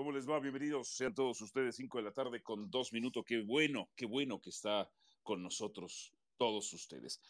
[0.00, 0.40] ¿Cómo les va?
[0.40, 3.22] Bienvenidos sean todos ustedes, 5 de la tarde con dos minutos.
[3.22, 4.90] Qué bueno, qué bueno que está
[5.22, 7.20] con nosotros todos ustedes.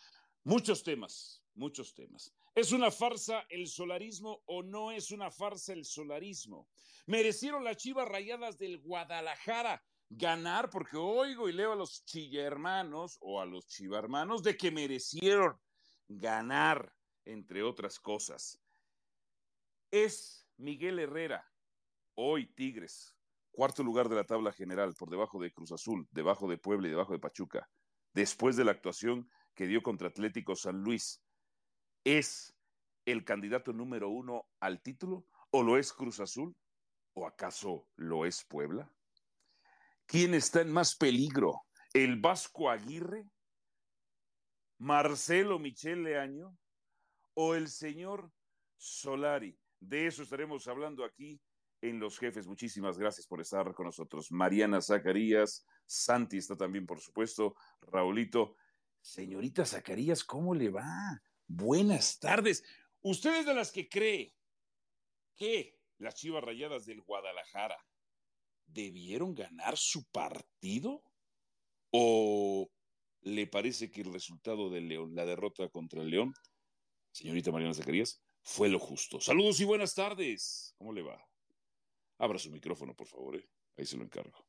[0.44, 2.32] Muchos temas, muchos temas.
[2.54, 6.68] ¿Es una farsa el solarismo o no es una farsa el solarismo?
[7.06, 10.70] ¿Merecieron las chivas rayadas del Guadalajara ganar?
[10.70, 14.70] Porque oigo y leo a los chilla hermanos o a los chiva hermanos de que
[14.70, 15.60] merecieron
[16.06, 16.94] ganar,
[17.24, 18.60] entre otras cosas.
[19.90, 21.49] Es Miguel Herrera,
[22.22, 23.16] hoy Tigres,
[23.50, 26.90] cuarto lugar de la tabla general, por debajo de Cruz Azul, debajo de Puebla y
[26.90, 27.68] debajo de Pachuca,
[28.12, 31.22] después de la actuación que dio contra Atlético San Luis,
[32.04, 32.54] ¿es
[33.06, 35.26] el candidato número uno al título?
[35.50, 36.54] ¿O lo es Cruz Azul?
[37.14, 38.92] ¿O acaso lo es Puebla?
[40.04, 41.62] ¿Quién está en más peligro?
[41.94, 43.24] ¿El Vasco Aguirre?
[44.78, 46.54] ¿Marcelo Michel Leaño?
[47.34, 48.30] ¿O el señor
[48.76, 49.58] Solari?
[49.80, 51.40] De eso estaremos hablando aquí
[51.82, 52.46] en Los Jefes.
[52.46, 54.30] Muchísimas gracias por estar con nosotros.
[54.30, 58.56] Mariana Zacarías, Santi está también, por supuesto, Raulito.
[59.00, 61.22] Señorita Zacarías, ¿cómo le va?
[61.46, 62.64] Buenas tardes.
[63.02, 64.34] ¿Ustedes de las que cree
[65.36, 67.76] que las Chivas Rayadas del Guadalajara
[68.66, 71.02] debieron ganar su partido?
[71.90, 72.70] ¿O
[73.22, 76.34] le parece que el resultado del León, la derrota contra el León,
[77.10, 79.20] señorita Mariana Zacarías, fue lo justo?
[79.20, 80.74] Saludos y buenas tardes.
[80.78, 81.29] ¿Cómo le va?
[82.20, 83.36] Abra su micrófono, por favor.
[83.36, 83.48] ¿eh?
[83.78, 84.46] Ahí se lo encargo.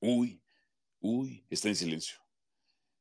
[0.00, 0.42] Uy,
[1.00, 2.18] uy, está en silencio.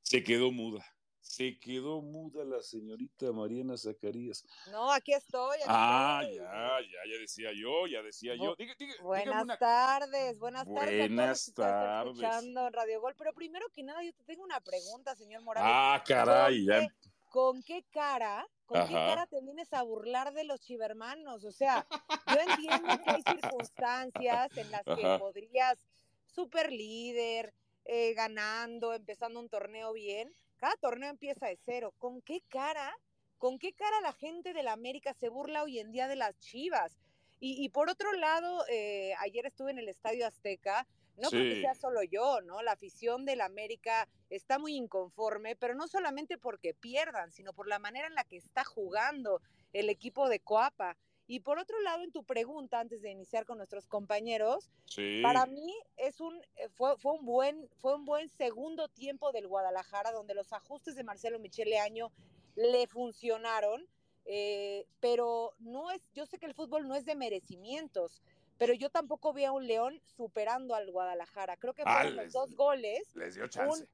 [0.01, 0.85] Se quedó muda.
[1.21, 4.43] Se quedó muda la señorita Mariana Zacarías.
[4.69, 5.57] No, aquí estoy.
[5.59, 6.37] Aquí ah, estoy.
[6.37, 8.55] ya, ya, ya decía yo, ya decía yo.
[8.57, 9.57] Diga, diga, Buenas una...
[9.57, 11.07] tardes, buenas tardes.
[11.07, 12.15] Buenas tardes.
[12.15, 13.15] escuchando en Radio Gol.
[13.17, 15.71] Pero primero que nada, yo te tengo una pregunta, señor Morales.
[15.73, 16.95] Ah, caray, ¿Con ya.
[17.37, 21.45] ¿Con qué cara ¿Con qué cara te vienes a burlar de los chivermanos?
[21.45, 21.85] O sea,
[22.33, 25.19] yo entiendo que hay circunstancias en las que Ajá.
[25.19, 25.77] podrías,
[26.25, 27.53] super líder,
[27.85, 30.33] eh, ganando, empezando un torneo bien.
[30.57, 31.93] Cada torneo empieza de cero.
[31.99, 32.91] ¿Con qué cara?
[33.37, 36.37] ¿Con qué cara la gente de la América se burla hoy en día de las
[36.39, 36.97] chivas?
[37.39, 40.87] Y, y por otro lado, eh, ayer estuve en el Estadio Azteca.
[41.17, 41.37] No Sí.
[41.37, 42.61] que sea solo yo, ¿no?
[42.61, 47.79] La afición del América está muy inconforme, pero no solamente porque pierdan, sino por la
[47.79, 49.41] manera en la que está jugando
[49.73, 50.95] el equipo de Coapa.
[51.29, 55.21] Y por otro lado, en tu pregunta, antes de iniciar con nuestros compañeros, Sí.
[55.21, 59.47] para mí es un, eh, fue, fue, un buen, fue un buen segundo tiempo del
[59.47, 62.11] Guadalajara, donde los ajustes de Marcelo Michele Año
[62.55, 63.85] le funcionaron,
[64.25, 68.21] eh, pero no es, yo sé que el fútbol no es de merecimientos,
[68.57, 71.57] pero yo tampoco vi a un León superando al Guadalajara.
[71.57, 73.15] Creo que Ah, fueron los les- dos goles.
[73.15, 73.87] Les dio chance.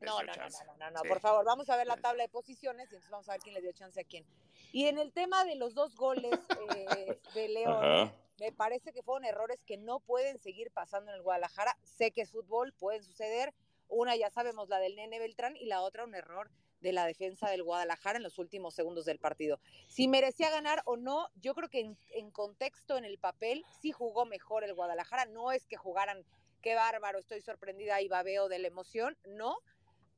[0.00, 0.64] Les No, no, no, chance.
[0.64, 1.08] no, no, no, Sí.
[1.08, 3.54] por favor, vamos a ver la tabla de posiciones y entonces vamos a ver quién
[3.54, 4.24] le dio chance a quién.
[4.72, 6.38] Y en el tema de los dos goles
[6.74, 6.86] eh,
[7.34, 8.14] de León, Ajá.
[8.38, 11.76] me parece que fueron errores que no pueden seguir pasando en el Guadalajara.
[11.82, 13.52] Sé que es fútbol, pueden suceder.
[13.88, 16.48] Una ya sabemos, la del Nene Beltrán, y la otra un error
[16.80, 19.60] de la defensa del Guadalajara en los últimos segundos del partido.
[19.88, 23.92] Si merecía ganar o no, yo creo que en, en contexto, en el papel, sí
[23.92, 25.26] jugó mejor el Guadalajara.
[25.26, 26.24] No es que jugaran,
[26.62, 29.56] qué bárbaro, estoy sorprendida y babeo de la emoción, no,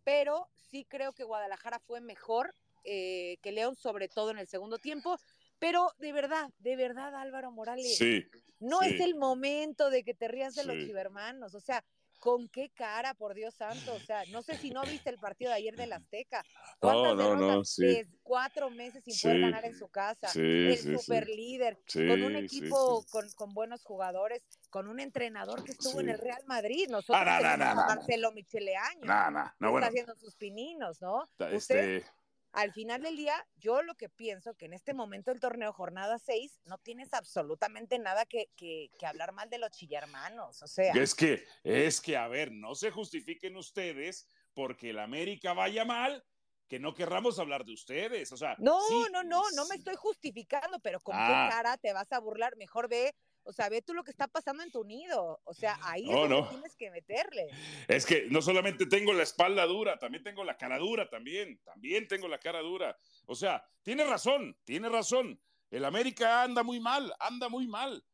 [0.05, 4.79] pero sí creo que Guadalajara fue mejor eh, que León, sobre todo en el segundo
[4.79, 5.17] tiempo.
[5.61, 8.27] Pero de verdad, de verdad, Álvaro Morales, Sí.
[8.59, 8.87] no sí.
[8.89, 10.87] es el momento de que te rías de los Sí.
[10.87, 11.55] chivermanos.
[11.55, 11.84] O sea,
[12.22, 13.93] ¿con qué cara, por Dios santo?
[13.94, 16.44] O sea, no sé si no viste el partido de ayer del Azteca.
[16.78, 18.00] ¿Cuántas No, no, no, sí.
[18.22, 20.28] Cuatro meses sin poder ganar en su casa.
[20.28, 20.99] Sí, el sí, sí.
[20.99, 23.05] super líder, Sí, con un equipo.
[23.11, 26.87] Con, con buenos jugadores, con un entrenador que estuvo en el Real Madrid.
[26.88, 27.94] Nosotros Ah, no, no, tenemos no, a no.
[27.97, 29.00] Marcelo Micheleaño.
[29.05, 29.78] No, no, bueno.
[29.78, 31.28] está haciendo sus pininos, ¿no?
[31.37, 32.11] ta- Usted, Este,
[32.53, 36.19] al final del día, yo lo que pienso que en este momento del torneo, jornada
[36.19, 40.62] 6, no tienes absolutamente nada que, que, que hablar mal de los chillermanos.
[40.62, 45.55] O sea, es que, es que, a ver, no se justifiquen ustedes porque el América
[45.55, 46.25] vaya mal,
[46.69, 48.33] que no querramos hablar de ustedes.
[48.33, 51.49] O sea, no, sí, no, no, no me estoy justificando, pero ¿con Ah.
[51.49, 52.57] qué cara te vas a burlar?
[52.57, 55.41] Mejor ve, o sea, ve tú lo que está pasando en tu nido.
[55.44, 56.49] O sea, ahí No, es no.
[56.49, 57.49] tienes que meterle.
[57.89, 62.06] Es que no solamente tengo la espalda dura, también tengo la cara dura, también, también
[62.09, 62.97] tengo la cara dura.
[63.27, 65.41] O sea, tiene razón, tiene razón.
[65.71, 68.05] El América anda muy mal, anda muy mal.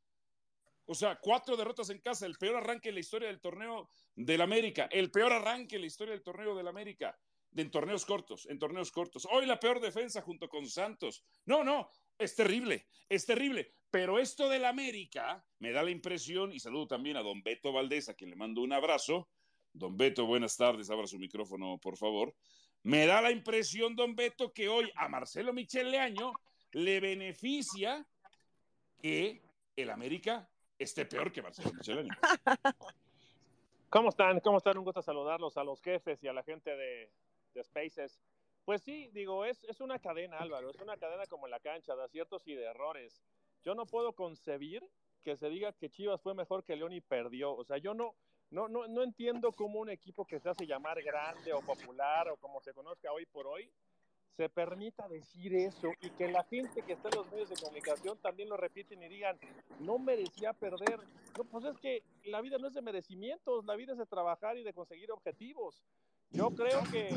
[0.87, 4.41] O sea, cuatro derrotas en casa, el peor arranque en la historia del torneo del
[4.41, 7.19] América, el peor arranque en la historia del torneo del América,
[7.55, 9.27] en torneos cortos, en torneos cortos.
[9.31, 11.25] Hoy la peor defensa junto con Santos.
[11.45, 13.75] No, no, es terrible, es terrible.
[13.91, 18.09] Pero esto del América me da la impresión, y saludo también a don Beto Valdés,
[18.09, 19.29] a quien le mando un abrazo.
[19.73, 22.35] Don Beto, buenas tardes, abra su micrófono, por favor.
[22.83, 26.33] Me da la impresión, don Beto, que hoy a Marcelo Michel Leaño
[26.73, 28.07] le beneficia
[29.01, 29.41] que
[29.77, 30.49] el América
[30.79, 32.09] esté peor que Marcelo Michel
[33.91, 34.41] ¿Cómo están?
[34.41, 34.77] ¿Cómo están?
[34.77, 37.11] Un gusto saludarlos a los jefes y a la gente de,
[37.55, 38.21] de Spaces.
[38.67, 41.97] Pues sí, digo, es, es una cadena, Álvaro, es una cadena como en la cancha,
[41.97, 43.23] de aciertos y de errores.
[43.69, 44.83] Yo no puedo concebir
[45.23, 47.55] que se diga que Chivas fue mejor que León y perdió.
[47.55, 48.15] O sea, yo no,
[48.51, 52.39] no, no, no entiendo cómo un equipo que se hace llamar grande o popular o
[52.39, 53.71] como se conozca hoy por hoy,
[54.39, 58.17] se permita decir eso y que la gente que está en los medios de comunicación
[58.23, 59.39] también lo repiten y digan,
[59.81, 61.01] no merecía perder.
[61.37, 64.57] No, pues es que la vida no es de merecimientos, la vida es de trabajar
[64.57, 65.85] y de conseguir objetivos.
[66.31, 67.11] Yo creo que,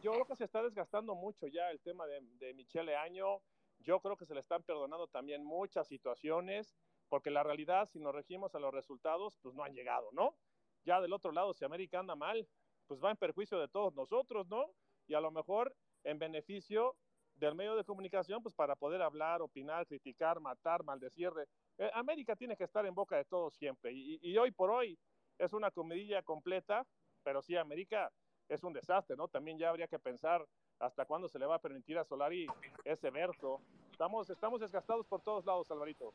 [0.00, 3.42] yo creo que se está desgastando mucho ya el tema de, de Michele Año.
[3.82, 6.74] Yo creo que se le están perdonando también muchas situaciones,
[7.08, 10.36] porque la realidad, si nos regimos a los resultados, pues no han llegado, ¿no?
[10.84, 12.48] Ya del otro lado, si América anda mal,
[12.86, 14.72] pues va en perjuicio de todos nosotros, ¿no?
[15.06, 15.74] Y a lo mejor
[16.04, 16.96] en beneficio
[17.34, 21.30] del medio de comunicación, pues para poder hablar, opinar, criticar, matar, maldecir.
[21.78, 23.92] Eh, América tiene que estar en boca de todos siempre.
[23.92, 24.98] Y, y, hoy por hoy
[25.38, 26.86] es una comidilla completa,
[27.22, 28.12] pero sí, América
[28.48, 29.28] es un desastre, ¿no?
[29.28, 30.46] También ya habría que pensar
[30.82, 32.46] hasta cuándo se le va a permitir a Solari
[32.84, 33.60] ese verso.
[33.92, 36.12] Estamos, estamos desgastados por todos lados, Alvarito.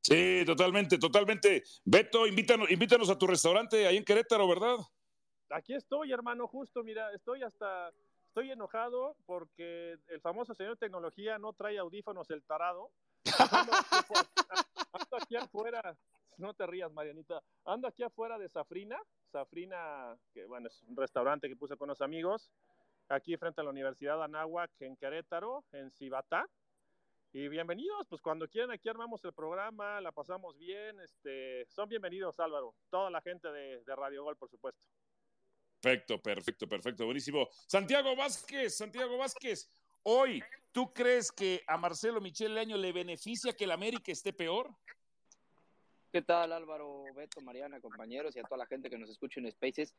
[0.00, 1.62] Sí, totalmente, totalmente.
[1.84, 4.76] Beto, invítanos, invítanos a tu restaurante ahí en Querétaro, ¿verdad?
[5.50, 7.92] Aquí estoy, hermano, justo, mira, estoy hasta
[8.28, 12.90] estoy enojado porque el famoso señor tecnología no trae audífonos el tarado.
[13.48, 15.96] Ando aquí, afuera,
[16.38, 18.98] no te rías, Marianita, ando aquí afuera de Safrina,
[19.30, 22.50] Safrina, que bueno, es un restaurante que puse con los amigos,
[23.14, 26.48] aquí frente a la Universidad de Anáhuac, en Querétaro, en Cibatá.
[27.32, 32.38] Y bienvenidos, pues cuando quieran aquí armamos el programa, la pasamos bien, este, son bienvenidos
[32.38, 34.80] Álvaro, toda la gente de, de Radio Gol, por supuesto.
[35.80, 37.48] Perfecto, perfecto, perfecto, buenísimo.
[37.66, 39.68] Santiago Vázquez, Santiago Vázquez,
[40.04, 44.70] hoy, ¿tú crees que a Marcelo Michel Año le beneficia que el América esté peor?
[46.12, 49.50] ¿Qué tal Álvaro, Beto, Mariana, compañeros y a toda la gente que nos escucha en
[49.50, 49.92] Spaces?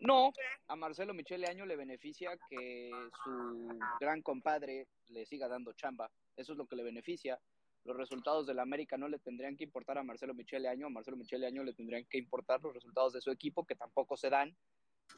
[0.00, 0.32] No,
[0.68, 2.90] a Marcelo Michele Año le beneficia que
[3.24, 6.10] su gran compadre le siga dando chamba.
[6.36, 7.40] Eso es lo que le beneficia.
[7.84, 10.86] Los resultados del América no le tendrían que importar a Marcelo Michele Año.
[10.86, 14.16] A Marcelo Michele Año le tendrían que importar los resultados de su equipo, que tampoco
[14.16, 14.56] se dan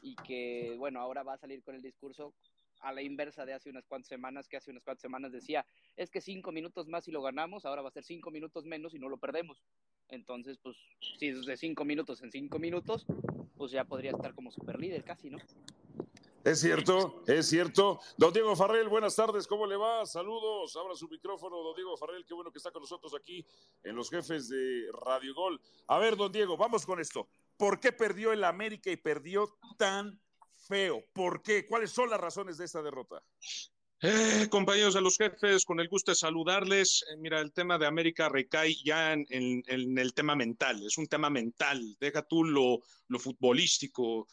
[0.01, 2.33] y que, bueno, ahora va a salir con el discurso
[2.79, 6.09] a la inversa de hace unas cuantas semanas, que hace unas cuantas semanas decía, es
[6.09, 8.99] que cinco minutos más y lo ganamos, ahora va a ser cinco minutos menos y
[8.99, 9.63] no lo perdemos.
[10.09, 10.75] Entonces, pues,
[11.19, 13.05] si es de cinco minutos en cinco minutos,
[13.61, 15.37] pues ya podría estar como super líder casi, ¿no?
[16.43, 17.99] Es cierto, es cierto.
[18.17, 20.03] Don Diego Farrell, buenas tardes, ¿cómo le va?
[20.07, 23.45] Saludos, abra su micrófono, don Diego Farrell, qué bueno que está con nosotros aquí
[23.83, 25.61] en los jefes de Radio Gol.
[25.85, 27.29] A ver, don Diego, vamos con esto.
[27.55, 30.19] ¿Por qué perdió el América y perdió tan
[30.67, 31.03] feo?
[31.13, 31.67] ¿Por qué?
[31.67, 33.21] ¿Cuáles son las razones de esta derrota?
[34.03, 37.03] Eh, compañeros de los jefes, con el gusto de saludarles.
[37.11, 40.97] Eh, mira, el tema de América recae ya en, en, en, el tema mental, es
[40.97, 41.95] un tema mental.
[41.99, 44.27] Deja tú lo, lo futbolístico.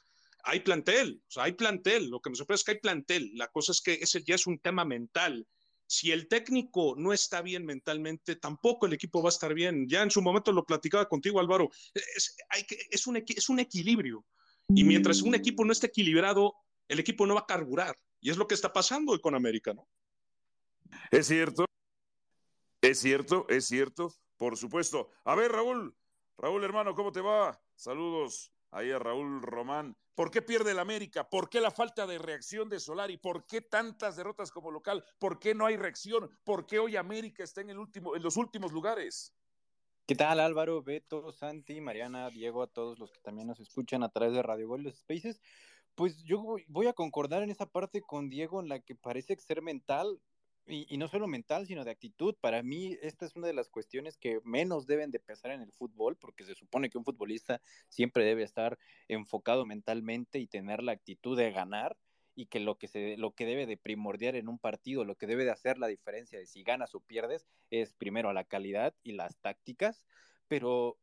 [0.44, 2.09] Hay plantel, o sea, hay plantel.
[2.09, 3.31] Lo que me sorprende es que hay plantel.
[3.35, 5.47] La cosa es que ese ya es un tema mental
[5.88, 9.88] si el técnico no está bien mentalmente, tampoco el equipo va a estar bien.
[9.88, 11.70] Ya en su momento lo platicaba contigo, Álvaro.
[11.94, 14.25] Es, hay que, es, un, es un equilibrio.
[14.69, 16.55] Y mientras un equipo no esté equilibrado,
[16.88, 17.97] el equipo no va a carburar.
[18.20, 19.88] Y es lo que está pasando hoy con América, ¿no?
[21.11, 21.65] Es cierto.
[22.81, 24.12] Es cierto, es cierto.
[24.37, 25.11] Por supuesto.
[25.25, 25.94] A ver, Raúl.
[26.37, 27.60] Raúl, hermano, ¿cómo te va?
[27.75, 29.96] Saludos ahí a Raúl Román.
[30.15, 31.29] ¿Por qué pierde el América?
[31.29, 33.17] ¿Por qué la falta de reacción de Solari?
[33.17, 35.05] ¿Por qué tantas derrotas como local?
[35.19, 36.31] ¿Por qué no hay reacción?
[36.44, 39.32] ¿Por qué hoy América está en, el último, en los últimos lugares?
[40.06, 44.08] ¿Qué tal Álvaro, Beto, Santi, Mariana, Diego, a todos los que también nos escuchan a
[44.08, 45.41] través de Radio Gol Los Spaces?
[45.98, 49.62] Pues yo voy a concordar en esa parte con Diego en la que parece ser
[49.62, 50.20] mental,
[50.64, 52.36] y, no solo mental, sino de actitud.
[52.40, 55.72] Para mí, esta es una de las cuestiones que menos deben de pesar en el
[55.72, 58.78] fútbol, porque se supone que un futbolista siempre debe estar
[59.08, 61.96] enfocado mentalmente y tener la actitud de ganar
[62.36, 65.26] y que lo que se lo que debe de primordial en un partido, lo que
[65.26, 69.14] debe de hacer la diferencia de si ganas o pierdes es primero la calidad y
[69.14, 70.06] las tácticas,
[70.46, 70.96] pero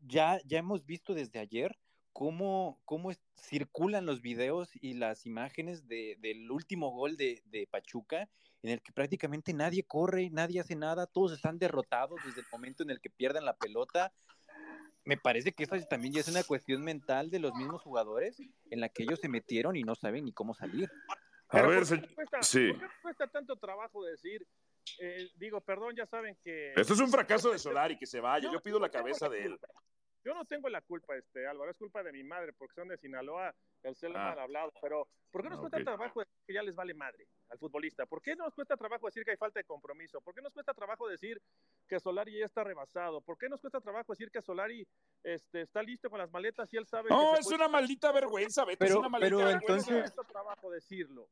[0.00, 1.76] ya ya hemos visto desde ayer
[2.12, 8.28] cómo, cómo circulan los videos y las imágenes de, del último gol de, de, Pachuca,
[8.62, 12.82] en el que prácticamente nadie corre, nadie hace nada, todos están derrotados desde el momento
[12.82, 14.12] en el que pierden la pelota.
[15.04, 18.38] Me parece que eso también ya es una cuestión mental de los mismos jugadores
[18.70, 20.90] en la que ellos se metieron y no saben ni cómo salir.
[21.48, 22.68] A ver, ¿por qué cuesta, sí.
[22.72, 24.46] ¿por qué cuesta tanto trabajo decir
[24.98, 26.72] eh, digo, perdón, ya saben que.
[26.74, 28.50] Esto es un fracaso de Solari, que se vaya.
[28.52, 29.58] Yo pido la cabeza de él.
[30.24, 32.96] Yo no tengo la culpa, este Álvaro, es culpa de mi madre, porque son de
[32.98, 34.30] Sinaloa, el ser Ah.
[34.30, 35.84] mal hablado, pero ¿por qué nos Ah, cuesta ok.
[35.84, 38.04] trabajo decir que ya les vale madre al futbolista?
[38.06, 40.20] ¿Por qué nos cuesta trabajo decir que hay falta de compromiso?
[40.20, 41.40] ¿Por qué nos cuesta trabajo decir
[41.88, 43.20] que Solari ya está rebasado?
[43.22, 44.86] ¿Por qué nos cuesta trabajo decir que Solari
[45.22, 48.64] este, está listo con las maletas y él sabe No, que es una maldita vergüenza,
[48.64, 49.90] Beto, es Pero- una maldita pero vergüenza.
[49.90, 51.28] entonces- cuesta trabajo decirlo.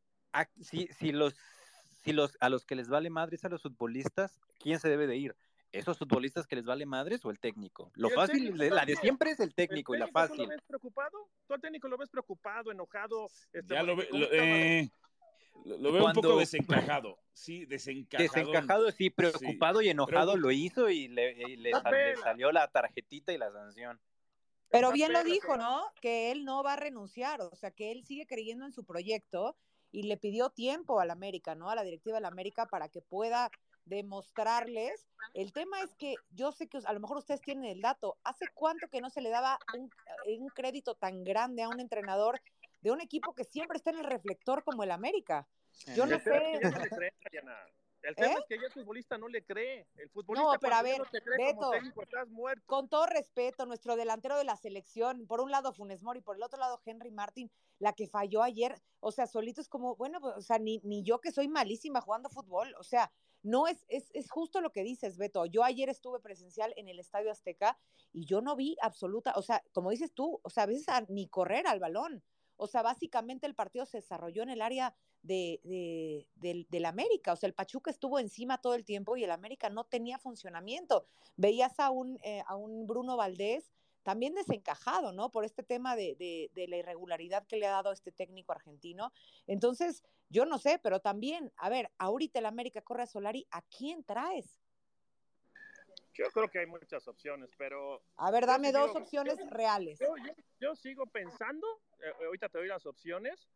[0.61, 4.78] si, si los si los a los que les vale madres a los futbolistas, ¿quién
[4.78, 5.37] se debe de ir?
[5.70, 7.90] ¿Esos futbolistas que les vale madres o el técnico?
[7.94, 10.28] Lo el fácil, técnico de- la de siempre es el técnico y la técnico, ¿Tú
[10.28, 10.42] fácil.
[10.44, 11.28] lo ves preocupado?
[11.46, 13.26] ¿Tú al técnico lo ves preocupado, enojado?
[13.52, 14.90] Este, Ya lo, ve- ¿cómo lo- está eh,
[15.66, 17.18] lo- veo un poco desencajado.
[17.34, 18.22] Sí, desencajado.
[18.22, 22.68] Desencajado, sí, preocupado y enojado Pero- lo hizo y le, y le sal- salió la
[22.68, 24.00] tarjetita y la sanción.
[24.70, 25.82] Pero bien lo dijo, ¿no?
[26.00, 29.56] Que él no va a renunciar, o sea, que él sigue creyendo en su proyecto
[29.90, 31.70] y le pidió tiempo al América, ¿no?
[31.70, 33.50] A la directiva del América para que pueda
[33.88, 35.09] demostrarles.
[35.35, 38.16] El tema es que yo sé que a lo mejor ustedes tienen el dato.
[38.25, 39.90] ¿Hace cuánto que no se le daba un,
[40.38, 42.40] un crédito tan grande a un entrenador
[42.80, 45.47] de un equipo que siempre está en el reflector como el América?
[45.95, 46.61] Yo no El tema es que sé.
[46.62, 47.57] ya no le cree, Mariana.
[48.00, 48.37] El tema ¿Eh?
[48.38, 49.87] es que ya el futbolista no le cree.
[49.97, 51.71] El futbolista No, pero a ver, no te cree como Beto.
[51.71, 52.62] técnico, estás muerto.
[52.66, 56.42] con todo respeto, nuestro delantero de la selección, por un lado Funes Mori, por el
[56.45, 60.37] otro lado Henry Martin, la que falló ayer, o sea, solito es como, bueno, pues,
[60.37, 63.11] o sea, ni, ni yo que soy malísima jugando fútbol, o sea,
[63.42, 65.47] no es, es, es justo lo que dices, Beto.
[65.47, 67.78] Yo ayer estuve presencial en el Estadio Azteca
[68.12, 71.28] y yo no vi absoluta, o sea, como dices tú, o sea, a veces ni
[71.28, 72.23] correr al balón.
[72.61, 74.92] O sea, básicamente el partido se desarrolló en el área
[75.23, 77.33] de, de, del, del América.
[77.33, 81.07] O sea, el Pachuca estuvo encima todo el tiempo y el América no tenía funcionamiento.
[81.37, 83.71] Veías a un, eh, a un Bruno Valdés
[84.08, 85.30] también desencajado, ¿no?
[85.30, 89.12] Por este tema de, de, de la irregularidad que le ha dado este técnico argentino.
[89.46, 93.60] Entonces, yo no sé, pero también, a ver, ahorita el América corre a Solari, ¿a
[93.60, 94.62] quién traes?
[96.14, 99.98] Yo creo que hay muchas opciones, pero A ver, dame dos digo- opciones reales.
[99.98, 101.66] yo, yo, yo sigo pensando,
[102.00, 103.46] eh, ahorita te doy las opciones,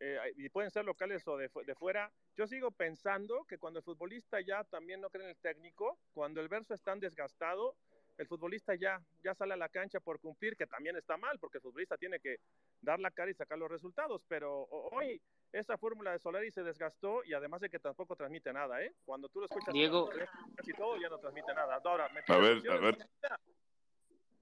[0.00, 2.10] eh, y pueden ser locales o de fuera.
[2.34, 6.40] Yo sigo pensando que cuando el futbolista ya también no cree en el técnico, cuando
[6.40, 7.76] el verso es tan desgastado,
[8.22, 11.58] el futbolista ya, ya sale a la cancha por cumplir, que también está mal, porque
[11.58, 12.36] el futbolista tiene que
[12.80, 15.20] dar la cara y sacar los resultados, pero ho- hoy
[15.52, 18.94] esa fórmula de Solari se desgastó y además de que tampoco transmite nada, ¿eh?
[19.04, 20.08] Cuando tú lo escuchas Diego.
[20.56, 21.78] casi todo ya no transmite nada.
[21.84, 22.98] Ahora, me A ver, a ver.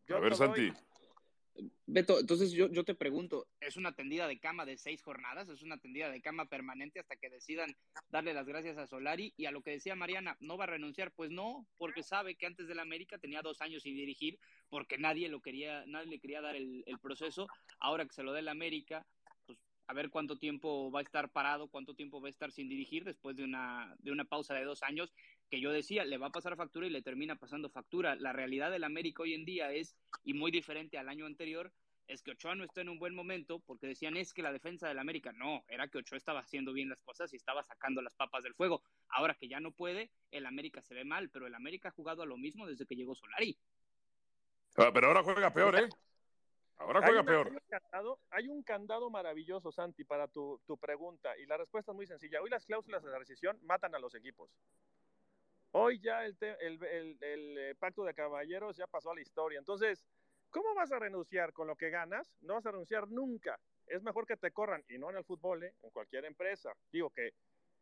[0.07, 0.73] yo A ver, doy- Santi.
[1.87, 5.49] Beto, entonces yo, yo te pregunto, ¿es una tendida de cama de seis jornadas?
[5.49, 7.77] ¿Es una tendida de cama permanente hasta que decidan
[8.09, 9.35] darle las gracias a Solari?
[9.37, 11.13] Y a lo que decía Mariana, ¿no va a renunciar?
[11.13, 14.39] Pues no, porque sabe que antes del América tenía dos años sin dirigir,
[14.69, 17.49] porque nadie lo quería, nadie le quería dar el, el proceso.
[17.81, 19.05] Ahora que se lo dé el América,
[19.47, 22.69] pues a ver cuánto tiempo va a estar parado, cuánto tiempo va a estar sin
[22.69, 25.13] dirigir después de una, de una pausa de dos años,
[25.51, 28.15] que yo decía, le va a pasar factura y le termina pasando factura.
[28.15, 31.73] La realidad del América hoy en día es, y muy diferente al año anterior,
[32.07, 34.89] es que Ochoa no está en un buen momento porque decían es que la defensa
[34.89, 38.15] del América no, era que Ochoa estaba haciendo bien las cosas y estaba sacando las
[38.15, 38.83] papas del fuego.
[39.09, 42.23] Ahora que ya no puede, el América se ve mal, pero el América ha jugado
[42.23, 43.59] a lo mismo desde que llegó Solari.
[44.77, 45.89] Ah, Pero ahora juega peor, ¿eh?
[46.79, 47.47] Ahora Hay, juega una- peor.
[47.49, 51.37] hay un candado, hay un candado maravilloso, Santi, para tu, tu pregunta.
[51.39, 52.41] Y la respuesta es muy sencilla.
[52.41, 54.51] Hoy las cláusulas de rescisión matan a los equipos.
[55.73, 59.59] Hoy ya el, el- eh, pacto de caballeros ya pasó a la historia.
[59.59, 60.05] Entonces,
[60.51, 62.37] ¿cómo vas a renunciar con lo que ganas?
[62.41, 63.61] No vas a renunciar nunca.
[63.87, 65.75] Es mejor que te corran, y no en el fútbol, ¿eh?
[65.83, 66.73] en cualquier empresa.
[66.93, 67.35] Digo que,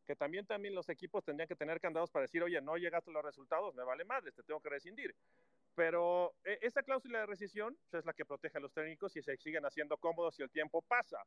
[0.06, 3.24] que también, los equipos tendrían que tener candados para decir, oye, no llegaste a los
[3.24, 5.14] resultados, me vale madre, te tengo que rescindir.
[5.74, 9.22] Pero eh, esa cláusula de rescisión pues, es la que protege a los técnicos y
[9.22, 11.18] se siguen haciendo cómodos si el tiempo pasa.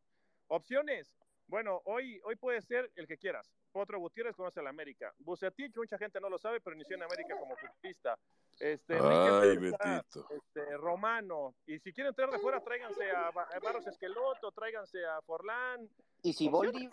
[0.47, 1.15] Opciones.
[1.51, 3.51] Bueno, hoy, hoy puede ser el que quieras.
[3.73, 5.13] Potro Gutiérrez conoce a la América.
[5.19, 8.17] Bucetich, mucha gente no lo sabe, pero inició en América como futbolista.
[8.57, 10.27] Este, Ay, Betito.
[10.29, 11.53] este, Romano.
[11.67, 15.89] Y si quieren traer de fuera, tráiganse a, Ba- a Barros Esqueloto, tráiganse a Forlán.
[16.23, 16.89] ¿Y si Boldi?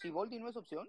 [0.00, 0.88] ¿Si Boldi no es opción?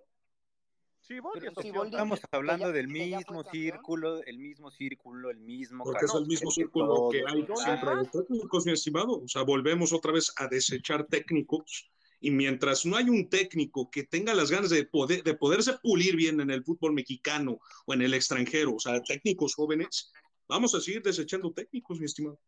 [1.02, 1.88] Sí, Boldi Pero es si opción.
[1.88, 6.06] Boldi- Estamos que hablando ya- del que mismo círculo, el mismo círculo, el mismo Porque
[6.06, 7.34] es el mismo que círculo que todo.
[7.34, 9.20] hay ¿Dónde siempre de técnicos, mi estimado.
[9.22, 11.90] O sea, volvemos otra vez a desechar técnicos.
[12.26, 16.16] Y mientras no hay un técnico que tenga las ganas de, poder, de poderse pulir
[16.16, 20.10] bien en el fútbol mexicano o en el extranjero, o sea, técnicos jóvenes,
[20.48, 22.40] vamos a seguir desechando técnicos, mi estimado.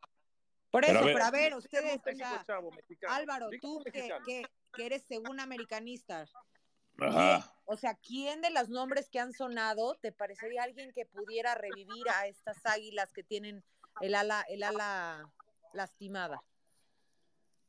[0.71, 3.13] Por Pero eso, a ver- pero a ver, ustedes, o técnico sea, chavo mexicano.
[3.13, 6.25] Álvaro, tú que, que, que eres según americanista,
[6.97, 7.53] Ajá.
[7.65, 12.07] o sea, ¿quién de los nombres que han sonado te parecería alguien que pudiera revivir
[12.13, 13.61] a estas águilas que tienen
[13.99, 15.29] el ala, el ala
[15.73, 16.41] lastimada?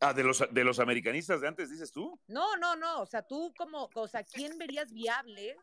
[0.00, 2.21] Ah, de los, de los americanistas de antes, dices tú.
[2.26, 5.57] No, no, no, o sea, tú como, o sea, ¿quién verías viable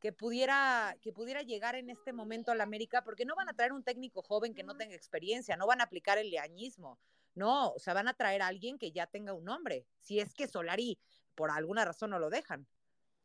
[0.00, 3.54] que pudiera, que pudiera llegar en este momento a la América, porque no van a
[3.54, 6.98] traer un técnico joven que no tenga experiencia, no van a aplicar el leañismo,
[7.34, 9.86] no, o sea, van a traer a alguien que ya tenga un nombre.
[10.00, 10.98] Si es que Solari
[11.34, 12.66] por alguna razón no lo dejan.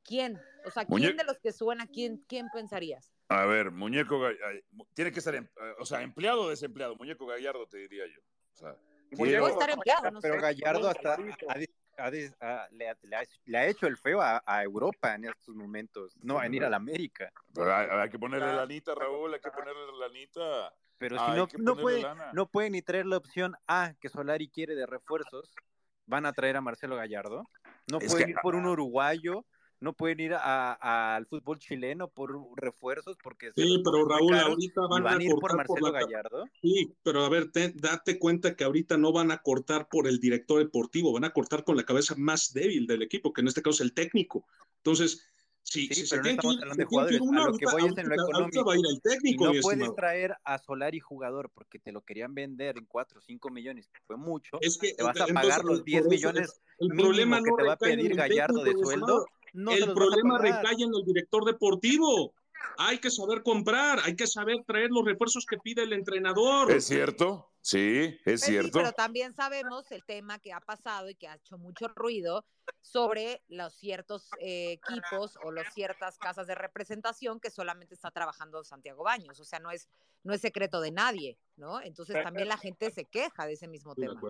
[0.03, 0.39] ¿Quién?
[0.65, 3.11] O sea, ¿quién de los que suena, quién, quién pensarías?
[3.29, 4.19] A ver, muñeco,
[4.93, 5.47] tiene que ser, em,
[5.79, 8.19] o sea, empleado o desempleado, muñeco Gallardo, te diría yo.
[8.53, 8.77] O sea,
[9.15, 11.17] puede estar empleado, no Pero Gallardo hasta
[12.09, 16.77] le, ha, hecho el feo a, Europa en estos momentos, no a venir a la
[16.77, 17.31] América.
[17.53, 20.73] Pero hay, que ponerle la anita, Raúl, hay que ponerle la anita.
[20.97, 24.75] Pero si no, no, puede, no puede ni traer la opción A, que Solari quiere
[24.75, 25.53] de refuerzos,
[26.05, 27.43] van a traer a Marcelo Gallardo.
[27.87, 29.45] No pueden ir por un uruguayo,
[29.81, 35.23] no pueden ir al fútbol chileno por refuerzos porque sí, pero Raúl ahorita van, a,
[35.23, 36.45] ir por Marcelo Gallardo.
[36.61, 40.59] Sí, pero a ver, date cuenta que ahorita no van a cortar por el director
[40.59, 43.75] deportivo, van a cortar con la cabeza más débil del equipo, que en este caso
[43.75, 44.45] es el técnico.
[44.77, 45.27] Entonces,
[45.63, 47.21] Sí, sí, pero no estamos hablando de jugadores.
[47.21, 48.75] a lo que voy es en lo económico.
[49.23, 53.21] y no puedes traer a Solari jugador porque te lo querían vender en 4 o
[53.21, 54.57] 5 millones, que fue mucho.
[54.61, 57.73] Es que, te vas a pagar los 10 millones el, problema no que te va
[57.73, 59.25] a pedir Gallardo de sueldo.
[59.53, 62.33] No el problema recae en el director deportivo.
[62.77, 66.71] Hay que saber comprar, hay que saber traer los refuerzos que pide el entrenador.
[66.71, 68.71] Es cierto, sí, es pues cierto.
[68.73, 72.45] pero también sabemos el tema que ha pasado y que ha hecho mucho ruido
[72.81, 78.63] sobre los ciertos eh, equipos o las ciertas casas de representación que solamente está trabajando
[78.63, 79.39] Santiago Baños.
[79.39, 79.89] O sea, no es,
[80.23, 81.81] no es secreto de nadie, ¿no?
[81.81, 84.21] Entonces también la gente se queja de ese mismo tema.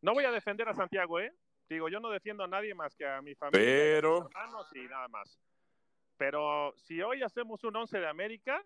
[0.00, 1.32] No voy a defender a Santiago, ¿eh?
[1.72, 4.28] Digo, yo no defiendo a nadie más que a mi familia, pero...
[4.28, 5.38] hermanos y nada más.
[6.18, 8.62] Pero si hoy hacemos un 11 de América,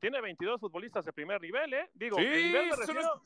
[0.00, 1.90] tiene 22 futbolistas de primer nivel, ¿eh?
[1.94, 2.70] Digo, sí, nivel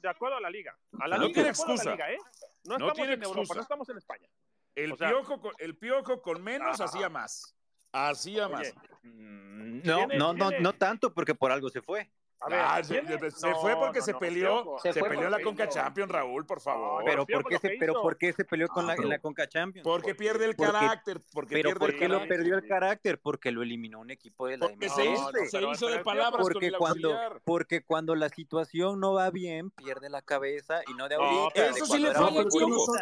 [0.00, 0.76] de acuerdo a la liga.
[0.98, 1.94] A la no liga, tiene excusa.
[1.94, 2.18] ¿eh?
[2.64, 4.28] No, estamos en Europa, no estamos en España.
[4.74, 7.54] El, piojo, con, el piojo con menos hacía más.
[7.92, 8.74] Hacía más.
[9.02, 12.10] Mm, no, no, no, no tanto porque por algo se fue.
[12.50, 13.02] Ah, se,
[13.60, 17.04] fue porque se peleó, se, peleó la Conca Champions, Raúl, por favor.
[17.04, 19.84] Pero ¿por qué se, pero ¿por qué se peleó con la, en la Conca Champions?
[19.84, 21.20] Porque pierde el carácter.
[21.32, 23.20] Porque pero ¿por qué lo perdió el carácter?
[23.20, 26.72] Porque lo eliminó un equipo de la porque se hizo, se hizo de palabras porque
[26.72, 31.08] con el cuando Porque cuando la situación no va bien, pierde la cabeza y no
[31.08, 31.66] de ahorita.
[31.66, 32.44] eso sí le falla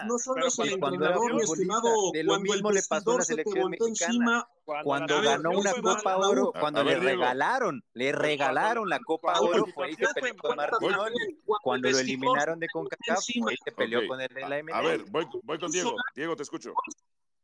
[0.07, 2.13] No solo es el entrenador, mi estimado.
[2.13, 4.47] De lo mismo le pasó a la selección mexicana.
[4.85, 9.95] Cuando ganó una Copa Oro, cuando le regalaron, le regalaron la Copa Oro, fue y
[9.95, 11.39] se peleó con Martinoli.
[11.63, 14.75] Cuando lo eliminaron de CONCACAF, fue y se peleó con el de la MLS.
[14.75, 15.95] A ver, voy, voy con Diego.
[16.15, 16.75] Diego, te escucho.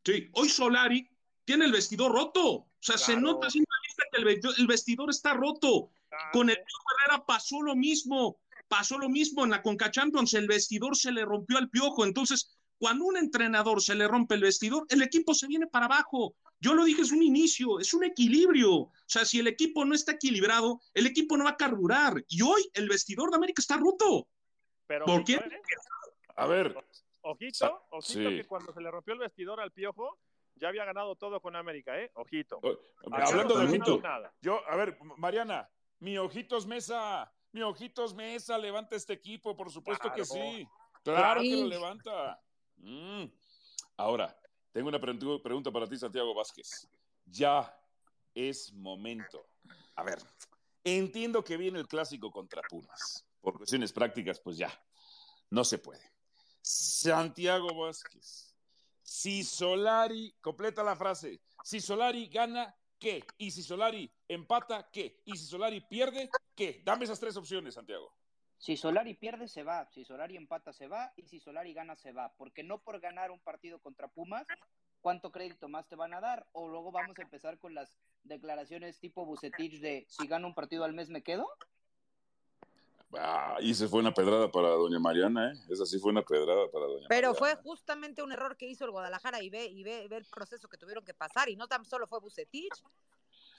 [0.05, 1.09] Sí, hoy Solari
[1.45, 2.47] tiene el vestidor roto.
[2.49, 3.63] O sea, se nota que
[4.59, 5.91] el vestidor está roto.
[6.33, 8.41] Con el Piojo Herrera pasó lo mismo.
[8.69, 10.35] Pasó lo mismo en la Conca Champions.
[10.35, 12.05] El vestidor se le rompió al Piojo.
[12.05, 16.35] Entonces, cuando un entrenador se le rompe el vestidor, el equipo se viene para abajo.
[16.61, 18.73] Yo lo dije, es un inicio, es un equilibrio.
[18.75, 22.25] O sea, si el equipo no está equilibrado, el equipo no va a carburar.
[22.29, 24.29] Y hoy el vestidor de América está roto.
[24.87, 25.35] ¿Por qué?
[25.35, 25.61] ¿eh?
[26.37, 26.77] A ver.
[27.23, 30.17] Ojito, ojito que cuando se le rompió el vestidor al piojo,
[30.55, 32.11] ya había ganado todo con América, ¿eh?
[32.15, 32.61] Ojito.
[33.11, 34.01] hablando de ojito,
[34.41, 40.13] yo, a ver, Mariana, mi ojitos mesa, mi ojitos mesa, levanta este equipo, por supuesto
[40.13, 40.69] que sí.
[41.03, 42.41] Claro que lo levanta.
[42.77, 43.25] Mm.
[43.97, 44.39] Ahora,
[44.73, 46.89] tengo una pregunta para ti, Santiago Vázquez.
[47.25, 47.75] Ya
[48.35, 49.49] es momento.
[49.95, 50.19] A ver,
[50.85, 53.25] entiendo que viene el clásico contra Pumas.
[53.41, 54.71] Por cuestiones prácticas, pues ya,
[55.51, 56.13] no se puede.
[56.61, 58.55] Santiago Vázquez,
[59.03, 63.25] si Solari, completa la frase, si Solari gana, ¿qué?
[63.39, 65.23] Y si Solari empata, ¿qué?
[65.25, 66.83] Y si Solari pierde, ¿qué?
[66.85, 68.13] Dame esas tres opciones, Santiago.
[68.59, 69.87] Si Solari pierde, se va.
[69.87, 71.13] Si Solari empata, se va.
[71.17, 72.33] Y si Solari gana, se va.
[72.37, 74.47] Porque no por ganar un partido contra Pumas,
[75.01, 76.47] ¿cuánto crédito más te van a dar?
[76.53, 80.85] O luego vamos a empezar con las declaraciones tipo Bucetich de si gano un partido
[80.85, 81.47] al mes, ¿me quedo?
[83.19, 85.57] Ah, y se fue una pedrada para doña Mariana, ¿eh?
[85.71, 88.91] Esa sí fue una pedrada para doña Pero fue justamente un error que hizo el
[88.91, 91.49] Guadalajara y ve, y ve, ve el proceso que tuvieron que pasar.
[91.49, 92.75] Y no tan solo fue Bucetich,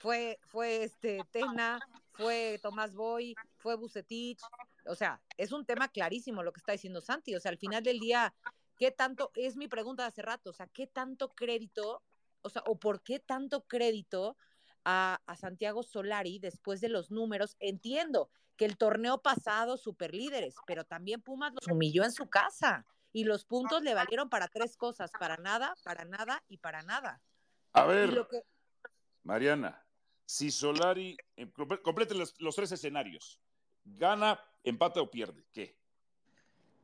[0.00, 1.80] fue, fue este Tena,
[2.12, 4.40] fue Tomás Boy, fue Bucetich.
[4.88, 7.34] O sea, es un tema clarísimo lo que está diciendo Santi.
[7.34, 8.34] O sea, al final del día,
[8.76, 9.30] ¿qué tanto?
[9.34, 10.50] Es mi pregunta de hace rato.
[10.50, 12.02] O sea, ¿qué tanto crédito,
[12.42, 14.36] o sea, o por qué tanto crédito
[14.84, 17.56] a, a Santiago Solari después de los números?
[17.60, 22.84] Entiendo que el torneo pasado, super líderes, pero también Pumas los humilló en su casa.
[23.12, 27.22] Y los puntos le valieron para tres cosas, para nada, para nada y para nada.
[27.72, 28.26] A ver,
[29.22, 29.82] Mariana,
[30.26, 31.50] si Solari, eh,
[31.82, 33.40] complete los, tres escenarios,
[33.96, 35.76] gana, empata o pierde, ¿qué?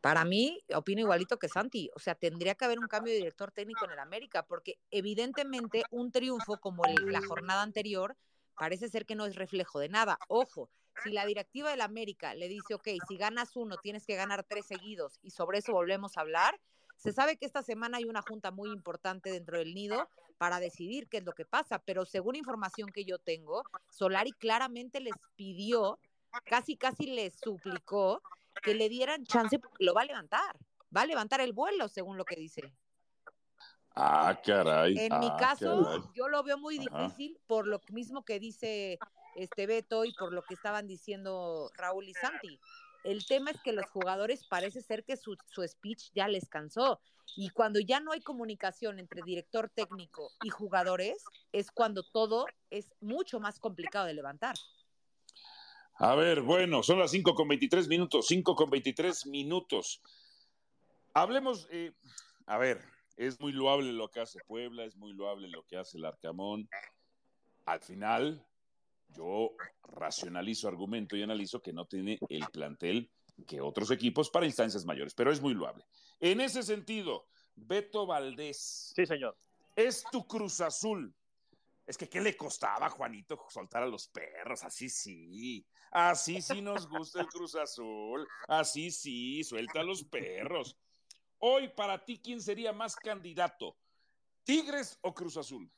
[0.00, 1.90] Para mí, opino igualito que Santi.
[1.94, 5.82] O sea, tendría que haber un cambio de director técnico en el América, porque evidentemente
[5.90, 8.14] un triunfo como la jornada anterior,
[8.58, 10.18] parece ser que no es reflejo de nada.
[10.28, 10.68] Ojo,
[11.02, 14.66] si la directiva del América le dice, ok, si ganas uno, tienes que ganar tres
[14.66, 16.60] seguidos y sobre eso volvemos a hablar,
[16.96, 21.08] se sabe que esta semana hay una junta muy importante dentro del nido para decidir
[21.08, 25.98] qué es lo que pasa, pero según información que yo tengo, Solari claramente les pidió,
[26.44, 28.22] casi casi les suplicó
[28.62, 30.56] que le dieran chance porque lo va a levantar,
[30.94, 32.72] va a levantar el vuelo según lo que dice.
[33.96, 34.98] Ah, caray.
[34.98, 36.00] En mi ah, caso, caray.
[36.14, 37.04] yo lo veo muy Ajá.
[37.04, 38.98] difícil por lo mismo que dice
[39.36, 42.58] este Beto y por lo que estaban diciendo Raúl y Santi.
[43.04, 47.00] El tema es que los jugadores parece ser que su, su speech ya les cansó.
[47.36, 52.94] Y cuando ya no hay comunicación entre director técnico y jugadores, es cuando todo es
[53.00, 54.54] mucho más complicado de levantar.
[55.96, 60.02] A ver, bueno, son las 5 con 23 minutos, 5 con 23 minutos.
[61.12, 61.92] Hablemos, eh,
[62.46, 62.82] a ver,
[63.16, 66.68] es muy loable lo que hace Puebla, es muy loable lo que hace el Arcamón.
[67.66, 68.44] Al final,
[69.08, 73.10] yo racionalizo, argumento y analizo que no tiene el plantel
[73.46, 75.84] que otros equipos para instancias mayores, pero es muy loable.
[76.20, 79.36] En ese sentido, Beto Valdés, Sí, señor.
[79.76, 81.14] es tu Cruz Azul.
[81.86, 84.64] Es que, ¿qué le costaba, Juanito, soltar a los perros?
[84.64, 85.66] Así sí.
[85.90, 88.26] Así sí nos gusta el Cruz Azul.
[88.48, 90.76] Así sí, suelta a los perros.
[91.38, 93.76] Hoy, para ti, ¿quién sería más candidato?
[94.44, 95.70] ¿Tigres o Cruz Azul?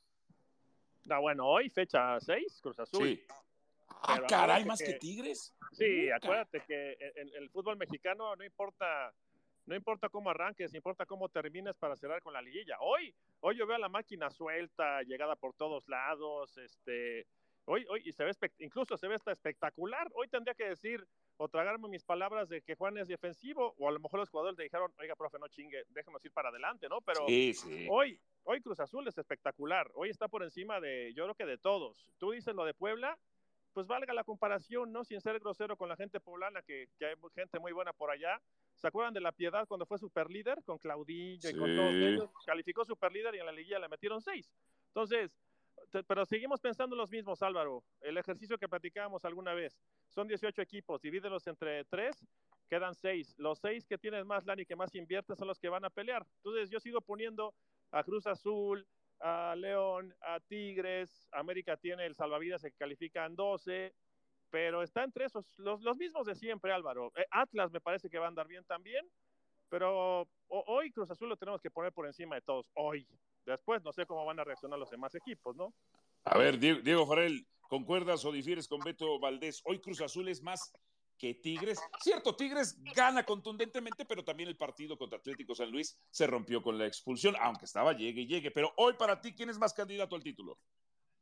[1.11, 3.09] Ah, bueno, hoy fecha 6, Cruz Azul.
[3.09, 3.27] Sí.
[3.89, 5.55] Ah, caray, más que, que- Tigres.
[5.73, 6.17] Sí, Puta.
[6.17, 9.13] acuérdate que en el fútbol mexicano no importa,
[9.67, 12.77] no importa cómo arranques, importa cómo termines para cerrar con la liguilla.
[12.81, 17.27] Hoy, hoy yo veo a la máquina suelta, llegada por todos lados, este,
[17.65, 20.09] hoy, hoy y se ve incluso se ve hasta espectacular.
[20.15, 23.93] Hoy tendría que decir o tragarme mis palabras de que Juan es defensivo, o a
[23.93, 27.01] lo mejor los jugadores le dijeron, oiga, profe, no chingue, déjenos ir para adelante, ¿no?
[27.03, 27.87] Pero Sí, sí.
[27.91, 29.91] hoy, hoy Cruz Azul es espectacular.
[29.95, 32.15] Hoy está por encima de, yo creo que de todos.
[32.19, 33.19] Tú dices lo de Puebla,
[33.75, 35.05] pues valga la comparación, ¿no?
[35.05, 38.41] Sin ser grosero con la gente poblana, que, que hay gente muy buena por allá.
[38.77, 42.31] ¿Se acuerdan de la Piedad cuando fue superlíder con Claudillo y con todos ellos?
[42.45, 44.53] Calificó superlíder y en la liguilla le metieron seis.
[44.89, 45.35] Entonces,
[46.07, 47.83] pero seguimos pensando los mismos, Álvaro.
[48.01, 49.79] El ejercicio que platicábamos alguna vez.
[50.09, 52.27] Son 18 equipos, divídelos entre tres,
[52.69, 53.35] quedan seis.
[53.39, 55.91] Los seis que tienen más lana y que más invierte son los que van a
[55.91, 56.27] pelear.
[56.39, 57.55] Entonces, yo sigo poniendo
[57.93, 58.87] a Cruz Azul,
[59.21, 63.95] a León, a Tigres, América tiene el salvavidas que califican 12,
[64.51, 67.13] pero está entre esos, los, los mismos de siempre, Álvaro.
[67.17, 69.07] Eh, Atlas me parece que va a andar bien también,
[69.69, 73.07] pero hoy Cruz Azul lo tenemos que poner por encima de todos, hoy.
[73.45, 75.73] Después no sé cómo van a reaccionar los demás equipos, ¿no?
[76.25, 79.63] A ver, Die- Diego Farel, ¿concuerdas o difieres con Beto Valdés?
[79.65, 80.73] Hoy Cruz Azul es más
[81.19, 81.81] que Tigres.
[82.01, 86.77] Cierto, Tigres gana contundentemente, pero también el partido contra Atlético San Luis se rompió con
[86.77, 88.51] la expulsión, aunque estaba llegue y llegue.
[88.51, 90.59] Pero hoy para ti, ¿quién es más candidato al título?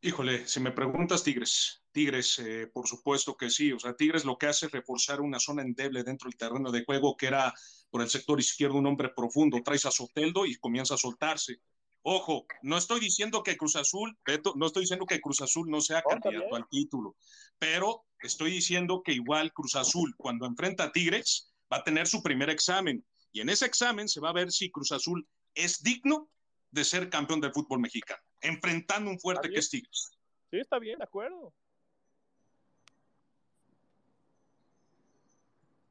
[0.07, 3.73] Híjole, si me preguntas Tigres, Tigres, eh, por supuesto que sí.
[3.73, 6.85] O sea, Tigres lo que hace es reforzar una zona endeble dentro del terreno de
[6.85, 7.55] juego que era
[7.89, 9.63] por el sector izquierdo un hombre profundo.
[9.65, 11.63] Traes a Soteldo y comienza a soltarse.
[12.03, 15.81] Ojo, no estoy diciendo que Cruz Azul, Beto, no estoy diciendo que Cruz Azul no
[15.81, 17.17] sea Oh, candidato al título,
[17.59, 22.23] pero estoy diciendo que igual Cruz Azul, cuando enfrenta a Tigres, va a tener su
[22.23, 23.03] primer examen.
[23.33, 26.29] Y en ese examen se va a ver si Cruz Azul es digno
[26.75, 30.17] de ser campeón del fútbol mexicano, enfrentando un fuerte que es Tigres.
[30.51, 31.53] Sí, está bien, de acuerdo.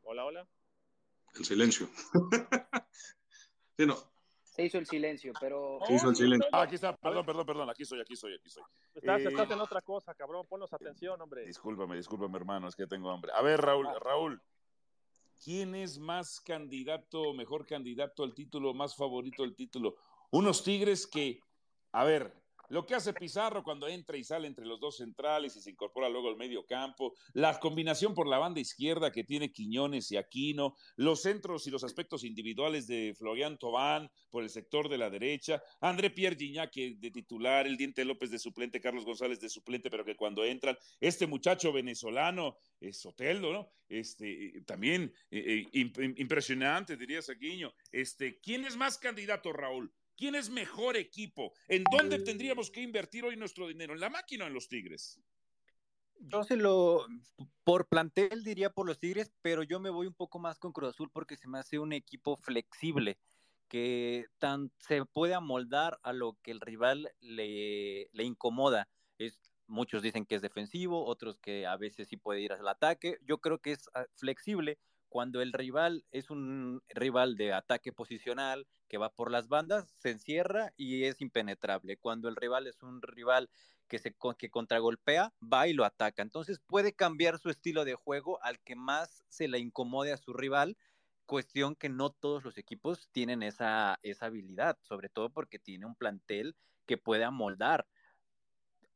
[0.03, 0.47] Hola, hola.
[1.35, 1.89] El silencio.
[3.77, 3.97] sí, no.
[4.43, 6.47] Se hizo el silencio, pero Se hizo el silencio.
[6.51, 8.63] Ah, aquí está, perdón, perdón, perdón, aquí estoy, aquí estoy, aquí estoy.
[8.93, 10.45] Estás, Eh, estás en otra cosa, cabrón.
[10.47, 11.47] Ponnos atención, hombre.
[11.47, 13.31] Discúlpame, discúlpame, hermano, es que tengo hambre.
[13.33, 14.39] A ver, Raúl, Raúl,
[15.43, 19.95] ¿quién es más candidato, mejor candidato al título, más favorito al título?
[20.29, 21.41] Unos Tigres que,
[21.91, 25.61] a ver, lo que hace Pizarro cuando entra y sale entre los dos centrales y
[25.61, 30.11] se incorpora luego al medio campo, la combinación por la banda izquierda que tiene Quiñones
[30.11, 34.97] y Aquino, los centros y los aspectos individuales de Florian Tobán por el sector de
[34.97, 39.49] la derecha, André Pierre Gignac de titular, el Diente López de suplente, Carlos González de
[39.49, 43.69] suplente, pero que cuando entran, este muchacho venezolano, es Soteldo, ¿no?
[43.87, 47.73] Este, eh, también eh, eh, imp- impresionante, diría Saquiño.
[47.91, 49.93] Este, ¿quién es más candidato, Raúl?
[50.15, 51.53] ¿Quién es mejor equipo?
[51.67, 53.93] ¿En dónde tendríamos que invertir hoy nuestro dinero?
[53.93, 55.19] ¿En la máquina o en los Tigres?
[56.19, 57.05] Yo se lo,
[57.63, 60.91] por plantel diría por los Tigres, pero yo me voy un poco más con Cruz
[60.91, 63.17] Azul porque se me hace un equipo flexible
[63.67, 68.87] que tan, se puede amoldar a lo que el rival le, le incomoda.
[69.17, 73.17] Es, muchos dicen que es defensivo, otros que a veces sí puede ir al ataque.
[73.25, 74.77] Yo creo que es ah, flexible
[75.13, 80.09] Cuando el rival es un rival de ataque posicional que va por las bandas, se
[80.09, 81.97] encierra y es impenetrable.
[81.97, 83.47] Cuando el rival es un rival
[83.87, 86.23] que se que contragolpea, va y lo ataca.
[86.23, 90.33] Entonces puede cambiar su estilo de juego al que más se le incomode a su
[90.33, 90.77] rival,
[91.27, 95.93] cuestión que no todos los equipos tienen esa, esa habilidad, sobre todo porque tiene un
[95.93, 96.55] plantel
[96.87, 97.85] que puede amoldar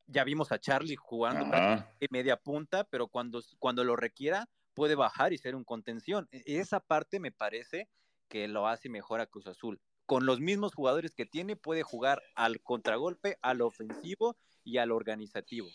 [0.07, 1.53] ya vimos a Charlie jugando
[1.99, 6.29] en media punta, pero cuando, cuando lo requiera puede bajar y ser un contención.
[6.31, 7.89] E, esa parte me parece
[8.29, 9.81] que lo hace mejor a Cruz Azul.
[10.05, 15.67] Con los mismos jugadores que tiene, puede jugar al contragolpe, al ofensivo y al organizativo.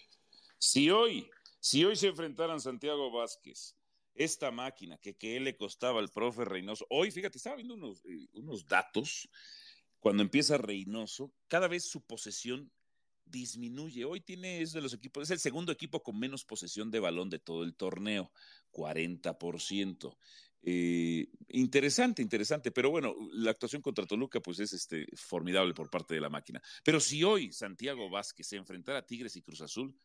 [0.56, 3.74] Si hoy, si hoy se enfrentaran Santiago Vázquez,
[4.14, 8.04] esta máquina que, que él le costaba al profe Reynoso, hoy, fíjate, estaba viendo unos,
[8.04, 9.28] eh, unos datos,
[9.98, 12.70] cuando empieza Reynoso, cada vez su posesión
[13.32, 14.04] disminuye.
[14.04, 17.30] Hoy tiene, es de los equipos, es el segundo equipo con menos posesión de balón
[17.30, 18.30] de todo el torneo,
[18.70, 20.16] 40%.
[20.64, 26.14] Eh, interesante, interesante, pero bueno, la actuación contra Toluca pues es este, formidable por parte
[26.14, 26.62] de la máquina.
[26.84, 29.98] Pero si hoy Santiago Vázquez se enfrentara a Tigres y Cruz Azul,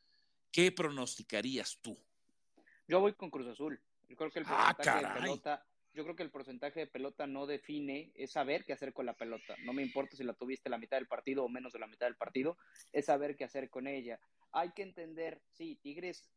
[0.52, 1.96] ¿qué pronosticarías tú?
[2.88, 3.80] Yo voy con Cruz Azul.
[4.08, 7.48] Yo creo que el ah, de pelota, yo creo que el porcentaje de pelota no
[7.48, 9.56] define, es saber qué hacer con la pelota.
[9.64, 12.06] No me importa si la tuviste la mitad del partido o menos de la mitad
[12.06, 12.56] del partido,
[12.94, 14.20] es saber qué hacer con ella.
[14.52, 16.30] Hay que entender, sí, Tigres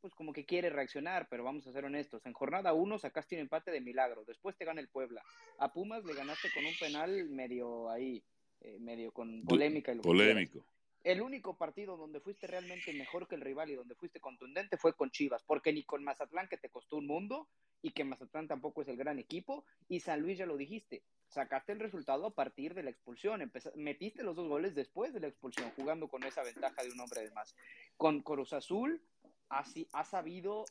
[0.00, 2.24] pues como que quiere reaccionar, pero vamos a ser honestos.
[2.26, 5.20] En jornada uno sacaste un empate de milagro, después te gana el Puebla.
[5.58, 8.22] A Pumas le ganaste con un penal medio ahí,
[8.60, 9.92] eh, medio con polémica.
[9.92, 10.64] Y Polémico.
[11.02, 14.94] El único partido donde fuiste realmente mejor que el rival y donde fuiste contundente fue
[14.94, 17.48] con Chivas, porque ni con Mazatlán, que te costó un mundo,
[17.82, 21.72] y que Mazatlán tampoco es el gran equipo, y San Luis ya lo dijiste, sacaste
[21.72, 25.70] el resultado a partir de la expulsión, metiste los dos goles después de la expulsión,
[25.76, 27.54] jugando con esa ventaja de un hombre de más.
[27.96, 29.02] Con Cruz Azul,
[29.48, 30.64] así, ha sabido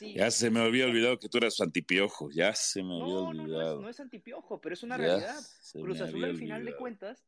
[0.00, 3.76] ya se me había olvidado que tú eras antipiojo, ya se me había olvidado.
[3.76, 5.40] No, no, es, antipiojo, pero es una realidad.
[5.72, 7.26] Cruz Azul al final de cuentas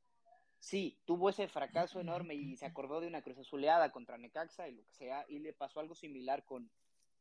[0.61, 4.73] sí, tuvo ese fracaso enorme y se acordó de una cruz azuleada contra Necaxa y
[4.73, 6.71] lo que sea, y le pasó algo similar con,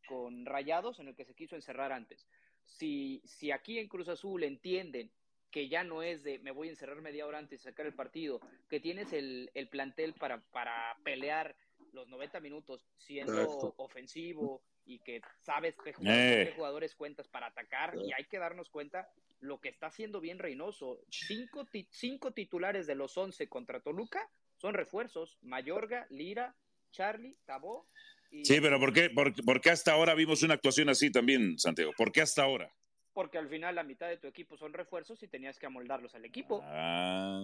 [0.08, 2.28] con Rayados, en el que se quiso encerrar antes.
[2.66, 5.12] Si, si aquí en Cruz Azul entienden
[5.52, 7.94] que ya no es de me voy a encerrar media hora antes de sacar el
[7.94, 11.56] partido, que tienes el, el plantel para, para pelear
[11.94, 16.54] los 90 minutos siendo ofensivo y que sabes qué eh.
[16.56, 19.10] jugadores, cuentas para atacar y hay que darnos cuenta
[19.40, 21.00] lo que está haciendo bien Reynoso.
[21.10, 25.38] Cinco, cinco titulares de los once contra Toluca son refuerzos.
[25.42, 26.56] Mayorga, Lira,
[26.92, 27.88] Charlie, Tabó.
[28.32, 28.46] Y...
[28.46, 31.92] Sí, pero ¿por qué, por, qué hasta ahora vimos una actuación así también, Santiago?
[31.98, 32.72] ¿Por qué hasta ahora?
[33.14, 36.26] Porque al final la mitad de tu equipo son refuerzos y tenías que amoldarlos al
[36.26, 36.62] equipo.
[36.64, 37.42] Ah,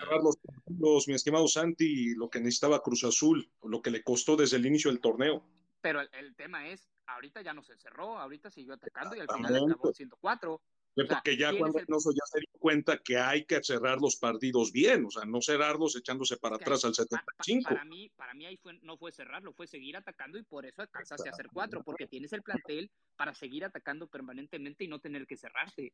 [0.00, 0.20] cerrar
[0.68, 4.66] los mi estimado Santi, lo que necesitaba Cruz Azul, lo que le costó desde el
[4.66, 5.42] inicio del torneo.
[5.80, 9.56] Pero el, tema es, ahorita ya no se cerró, ahorita siguió atacando y al final
[9.56, 10.60] acabó 104
[10.94, 15.10] porque ya cuando ya se dio cuenta que hay que cerrar los partidos bien, o
[15.10, 17.68] sea, no cerrarlos echándose para atrás al 75.
[17.68, 21.28] Para, mí, para mí ahí no fue cerrarlo, fue seguir atacando y por eso alcanzaste
[21.28, 25.36] a hacer cuatro, porque tienes el plantel para seguir atacando permanentemente y no tener que
[25.36, 25.92] cerrarte.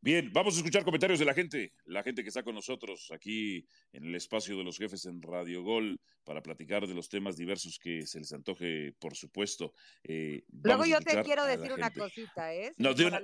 [0.00, 3.64] Bien, vamos a escuchar comentarios de la gente, la gente que está con nosotros aquí
[3.92, 7.78] en el espacio de los jefes en Radio Gol para platicar de los temas diversos
[7.78, 9.72] que se les antoje, por supuesto.
[10.02, 12.72] Eh, Luego yo te quiero decir una cosita, ¿eh?
[12.78, 13.20] No, de una,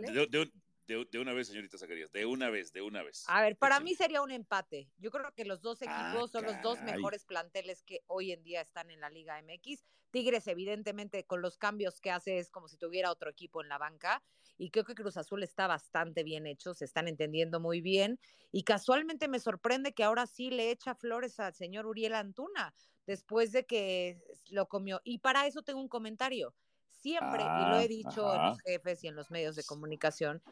[0.89, 3.25] de, una vez, señorita Zacarías, de una vez, de una vez.
[3.29, 4.91] A ver, para mí sería un empate.
[4.97, 8.43] Yo creo que los dos ah, equipos son los dos mejores planteles que hoy en
[8.43, 9.85] día están en la Liga MX.
[10.11, 13.77] Tigres, evidentemente, con los cambios que hace, es como si tuviera otro equipo en la
[13.77, 14.23] banca.
[14.57, 18.19] Y creo que Cruz Azul está bastante bien hecho, se están entendiendo muy bien.
[18.51, 22.75] Y casualmente me sorprende que ahora sí le echa flores al señor Uriel Antuna,
[23.07, 25.03] después de que lo comió.
[25.05, 26.55] Y para eso tengo un comentario.
[26.89, 30.43] Siempre, y lo he ah, dicho en los jefes y en los medios de comunicación,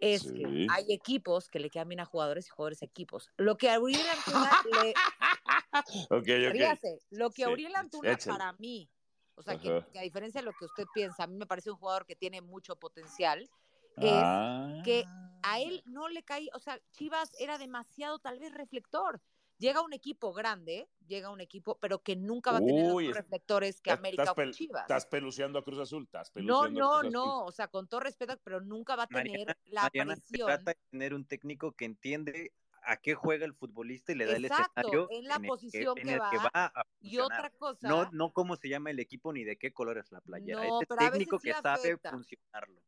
[0.00, 3.30] es que hay equipos que le quedan bien a jugadores y jugadores a equipos.
[3.36, 4.50] Lo que a Uriel Antuna
[4.82, 4.94] le...
[7.10, 8.90] lo que a Uriel Antuna para mí,
[9.34, 11.76] o sea, que, a diferencia de lo que usted piensa, a mí me parece un
[11.76, 13.48] jugador que tiene mucho potencial,
[13.96, 15.04] es que
[15.42, 15.90] a él ah.
[15.90, 19.20] no le cae, o sea, Chivas era demasiado tal vez reflector
[19.58, 23.80] llega un equipo grande, llega un equipo, pero que nunca va a tener los reflectores
[23.80, 24.82] que América o Chivas.
[24.82, 28.60] Estás peluceando a Cruz Azul, estás No, no, no, o sea, con todo respeto, pero
[28.60, 33.14] nunca va a tener la Mariana, trata de tener un técnico que entiende a qué
[33.14, 37.50] juega el futbolista y le da el escenario en la posición que, va, y otra
[37.50, 40.64] cosa no no cómo se llama el equipo ni de qué color es la playera
[40.64, 42.80] no, este técnico que sabe funcionarlo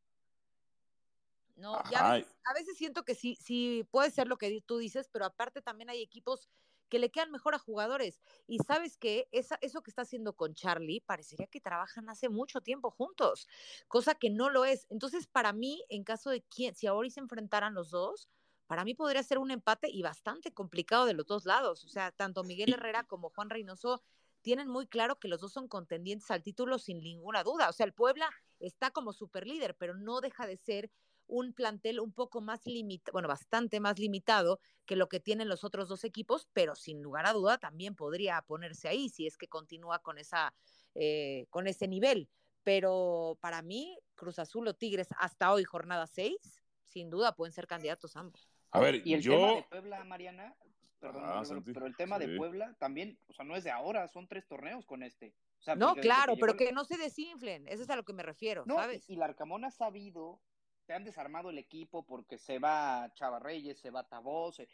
[1.59, 2.13] no, y a
[2.55, 6.01] veces, siento que sí, sí puede ser lo que tú dices, pero aparte también hay
[6.03, 6.49] equipos
[6.89, 8.21] que le quedan mejor a jugadores.
[8.47, 12.91] Y sabes que eso que está haciendo con Charlie parecería que trabajan hace mucho tiempo
[12.91, 13.49] juntos,
[13.89, 14.87] cosa que no lo es.
[14.89, 18.29] Entonces, para mí, en caso de quién, si ahora se enfrentaran los dos,
[18.67, 21.85] para mí podría ser un empate y bastante complicado de los dos lados.
[21.85, 24.03] O sea, tanto Miguel Herrera como Juan Reynoso
[24.43, 27.69] tienen muy claro que los dos son contendientes al título sin ninguna duda.
[27.69, 30.91] O sea, el Puebla está como super líder, pero no deja de ser
[31.29, 35.63] un plantel un poco más limitado, bueno, bastante más limitado que lo que tienen los
[35.63, 39.47] otros dos equipos, pero sin lugar a duda también podría ponerse ahí si es que
[39.47, 40.55] continúa con esa,
[40.95, 42.29] eh, con ese nivel.
[42.65, 47.67] Pero para mí, Cruz Azul o Tigres hasta hoy, jornada 6, sin duda pueden ser
[47.67, 48.51] candidatos ambos.
[48.71, 50.57] A ver, y el tema de Puebla, Mariana,
[50.99, 54.27] perdón, ah, pero el tema de Puebla también, o sea, no es de ahora, son
[54.27, 55.35] tres torneos con este.
[55.77, 59.09] no, claro, pero que no se desinflen, eso es a lo que me refiero, ¿sabes?
[59.09, 60.41] Y, y Arcamón ha sabido
[60.89, 64.67] se han desarmado el equipo porque se va Chava Reyes, se va Tabó, o sea,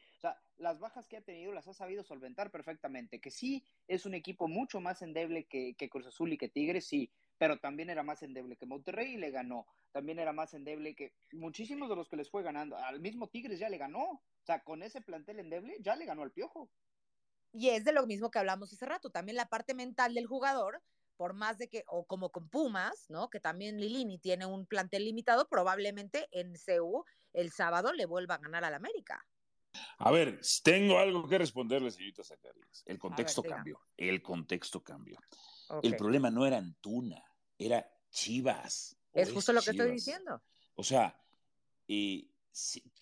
[0.58, 4.46] las bajas que ha tenido las ha sabido solventar perfectamente, que sí es un equipo
[4.46, 8.22] mucho más endeble que, que Cruz Azul y que Tigres, sí, pero también era más
[8.22, 12.14] endeble que Monterrey y le ganó, también era más endeble que muchísimos de los que
[12.14, 15.78] les fue ganando, al mismo Tigres ya le ganó, o sea, con ese plantel endeble
[15.80, 16.70] ya le ganó al Piojo.
[17.50, 20.80] Y es de lo mismo que hablamos hace rato, también la parte mental del jugador,
[21.16, 23.30] por más de que, o como con Pumas, ¿no?
[23.30, 28.38] Que también Lilini tiene un plantel limitado, probablemente en CEU el sábado le vuelva a
[28.38, 29.24] ganar al América.
[29.98, 32.82] A ver, tengo algo que responderle, señorita Zacarías.
[32.86, 33.80] El contexto cambió.
[33.96, 35.18] El contexto cambió.
[35.82, 37.24] El problema no era Antuna,
[37.58, 38.96] era Chivas.
[39.12, 40.42] Es justo lo que estoy diciendo.
[40.76, 41.20] O sea,
[41.88, 42.28] eh,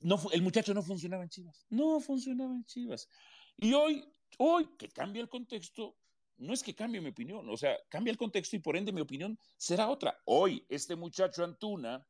[0.00, 1.66] no, el muchacho no funcionaba en Chivas.
[1.70, 3.08] No funcionaba en Chivas.
[3.56, 4.04] Y hoy,
[4.38, 5.96] hoy que cambia el contexto,
[6.38, 9.00] no es que cambie mi opinión, o sea, cambia el contexto y por ende mi
[9.00, 10.18] opinión será otra.
[10.24, 12.06] Hoy, este muchacho Antuna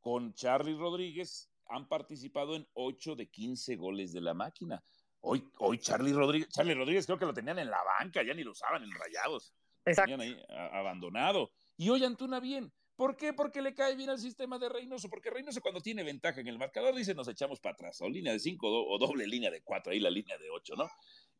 [0.00, 4.82] con Charlie Rodríguez han participado en 8 de 15 goles de la máquina.
[5.20, 8.42] Hoy, hoy Charlie Rodríguez, Charlie Rodríguez creo que lo tenían en la banca, ya ni
[8.42, 9.54] lo usaban en rayados.
[9.84, 10.16] Exacto.
[10.16, 11.52] Tenían ahí abandonado.
[11.76, 12.72] Y hoy Antuna bien.
[12.96, 13.32] ¿Por qué?
[13.32, 15.08] Porque le cae bien al sistema de Reynoso.
[15.08, 18.00] Porque Reynoso cuando tiene ventaja en el marcador dice nos echamos para atrás.
[18.02, 20.88] O línea de 5 o doble línea de 4, ahí la línea de 8, ¿no?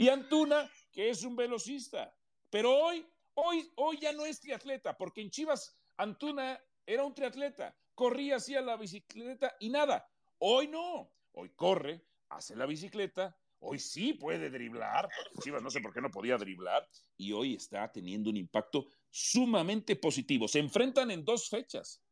[0.03, 2.13] Y Antuna, que es un velocista.
[2.51, 7.73] Pero hoy, hoy, hoy ya no es triatleta, porque en Chivas Antuna era un triatleta.
[7.95, 10.05] Corría, hacía la bicicleta y nada.
[10.39, 11.09] Hoy no.
[11.31, 15.09] Hoy corre, hace la bicicleta, Hoy sí puede driblar.
[15.41, 16.85] Chivas no sé por qué no podía driblar.
[17.17, 20.49] Y hoy está teniendo un impacto sumamente positivo.
[20.49, 22.03] Se enfrentan en dos fechas.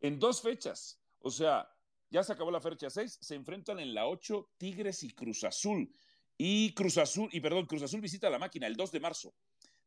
[0.00, 1.00] En dos fechas.
[1.20, 1.70] O sea,
[2.10, 3.18] ya se acabó la fecha 6.
[3.20, 5.88] Se enfrentan en la 8 Tigres y Cruz Azul.
[6.38, 9.34] Y Cruz Azul, y perdón, Cruz Azul visita la máquina el 2 de marzo.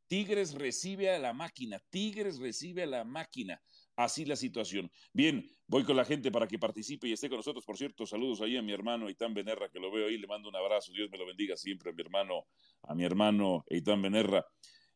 [0.08, 1.82] Tigres recibe a la máquina.
[1.90, 3.62] Tigres recibe a la máquina
[3.96, 4.92] así la situación.
[5.14, 7.64] Bien, voy con la gente para que participe y esté con nosotros.
[7.66, 10.50] Por cierto, saludos ahí a mi hermano Eitan Benerra, que lo veo ahí, le mando
[10.50, 10.92] un abrazo.
[10.92, 12.48] Dios me lo bendiga siempre a mi hermano,
[12.84, 14.46] a mi hermano Eitan Benerra.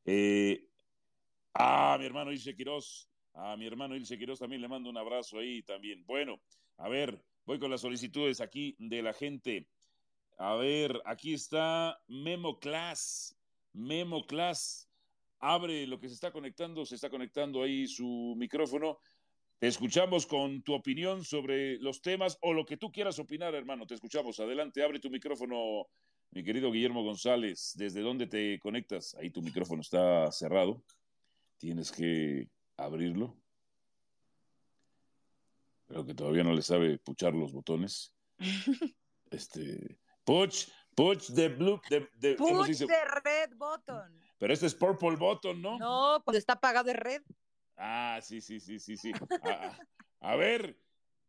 [0.04, 0.68] Eh,
[1.54, 5.40] a mi hermano Ilse Quiroz, a mi hermano Ilse Quiroz también le mando un abrazo
[5.40, 6.04] ahí también.
[6.06, 6.42] Bueno,
[6.78, 9.70] a ver, voy con las solicitudes aquí de la gente.
[10.38, 13.38] A ver, aquí está Memo Class.
[13.74, 14.90] Memo Class
[15.40, 19.00] abre lo que se está conectando, se está conectando ahí su micrófono.
[19.60, 23.88] Te escuchamos con tu opinión sobre los temas o lo que tú quieras opinar, hermano.
[23.88, 24.40] Te escuchamos.
[24.40, 25.88] Adelante, abre tu micrófono,
[26.32, 27.72] mi querido Guillermo González.
[27.76, 29.16] ¿Desde dónde te conectas?
[29.16, 30.84] Ahí tu micrófono está cerrado.
[31.58, 33.38] Tienes que abrirlo.
[35.88, 38.14] Creo que todavía no le sabe puchar los botones.
[39.32, 44.26] este, puch, puch de blue, de, de, puch de red button.
[44.38, 45.78] Pero este es Purple Button, ¿no?
[45.80, 47.22] No, cuando está apagado de red.
[47.78, 49.12] Ah, sí, sí, sí, sí, sí.
[50.20, 50.78] A, ver,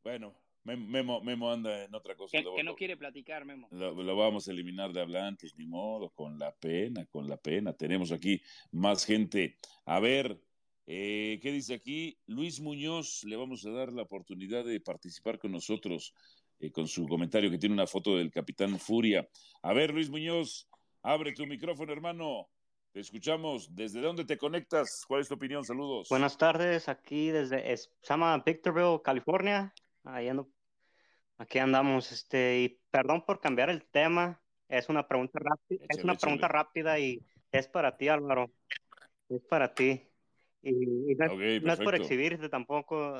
[0.02, 2.38] bueno, Memo, Memo anda en otra cosa.
[2.38, 3.68] Que, no quiere platicar, Memo.
[3.70, 7.72] Lo, vamos a eliminar de hablantes, ni modo, con la pena, con la pena.
[7.72, 8.40] Tenemos aquí
[8.72, 9.56] más gente.
[9.84, 10.40] A ver,
[10.86, 12.18] eh, ¿qué dice aquí?
[12.26, 16.12] Luis Muñoz, le vamos a dar la oportunidad de participar con nosotros
[16.58, 19.28] eh, con su comentario que tiene una foto del Capitán Furia.
[19.62, 20.68] A ver, Luis Muñoz,
[21.02, 22.48] abre tu micrófono, hermano.
[22.92, 23.74] Te escuchamos.
[23.74, 25.04] ¿Desde dónde te conectas?
[25.06, 25.64] ¿Cuál es tu opinión?
[25.64, 26.08] Saludos.
[26.08, 26.88] Buenas tardes.
[26.88, 29.74] Aquí desde se llama Victorville, California.
[30.04, 30.30] Ahí
[31.36, 32.10] aquí andamos.
[32.10, 34.40] Este, y perdón por cambiar el tema.
[34.68, 35.84] Es una pregunta rápida.
[35.88, 38.50] es una pregunta rápida y es para ti, Álvaro.
[39.28, 40.02] Es para ti.
[40.62, 40.72] Y,
[41.62, 43.14] no, es por exhibirte tampoco.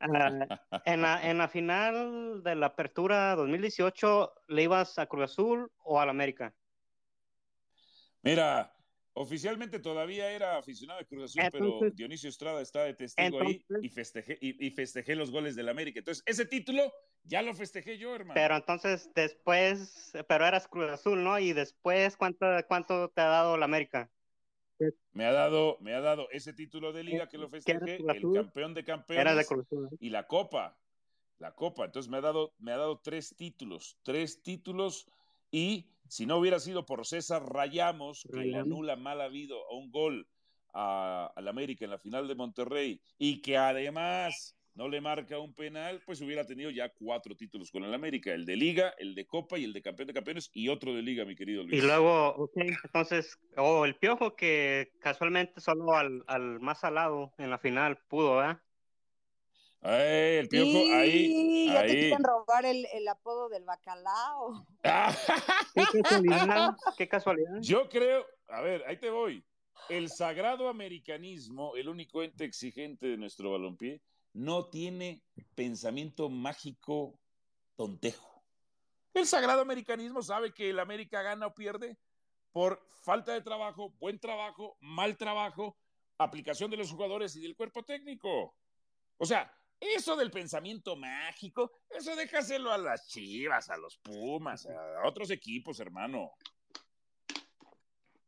[0.00, 5.70] Ah, en, la, en la final de la apertura 2018, ¿le ibas a Cruz Azul
[5.82, 6.54] o al América?
[8.22, 8.72] Mira,
[9.20, 13.88] Oficialmente todavía era aficionado de Cruz Azul, pero Dionisio Estrada está de testigo ahí y
[13.88, 15.98] festejé, y, festejé los goles del América.
[15.98, 16.92] Entonces, ese título
[17.24, 18.34] ya lo festejé yo, hermano.
[18.34, 21.36] Pero entonces, después, pero eras Cruz Azul, ¿no?
[21.40, 24.08] Y después, ¿cuánto, cuánto te ha dado la América?
[25.12, 28.74] Me ha dado, me ha dado ese título de liga que lo festejé, el campeón
[28.74, 29.48] de campeones
[30.00, 30.78] y la copa,
[31.38, 31.86] la copa.
[31.86, 35.06] Entonces me ha dado, me ha dado tres títulos, tres títulos
[35.50, 39.90] y si no hubiera sido por César Rayamos, que le anula mal habido a un
[39.90, 40.28] gol
[40.72, 46.00] al América en la final de Monterrey y que además no le marca un penal,
[46.06, 49.58] pues hubiera tenido ya cuatro títulos con el América, el de Liga, el de Copa
[49.58, 51.82] y el de Campeón de Campeones y otro de Liga, mi querido Luis.
[51.82, 56.22] Y luego, ok, entonces, o el Piojo que casualmente solo al,
[56.60, 58.60] más al lado en la final pudo, ¿verdad?
[59.82, 61.66] el piojo, ahí.
[61.66, 64.64] Ya te quieren robar el, apodo del bacalao.
[65.74, 66.76] ¿Qué casualidad?
[66.96, 67.60] ¿Qué casualidad?
[67.62, 69.44] Yo creo, a ver, ahí te voy.
[69.88, 74.00] El sagrado americanismo, el único ente exigente de nuestro balompié,
[74.32, 75.24] no tiene
[75.54, 77.18] pensamiento mágico
[77.76, 78.44] tontejo.
[79.14, 81.98] El sagrado americanismo sabe que el América gana o pierde
[82.52, 85.76] por falta de trabajo, buen trabajo, mal trabajo,
[86.18, 88.54] aplicación de los jugadores y del cuerpo técnico.
[89.16, 95.06] O sea, eso del pensamiento mágico, eso déjaselo a las chivas, a los Pumas, a
[95.06, 96.32] otros equipos, hermano.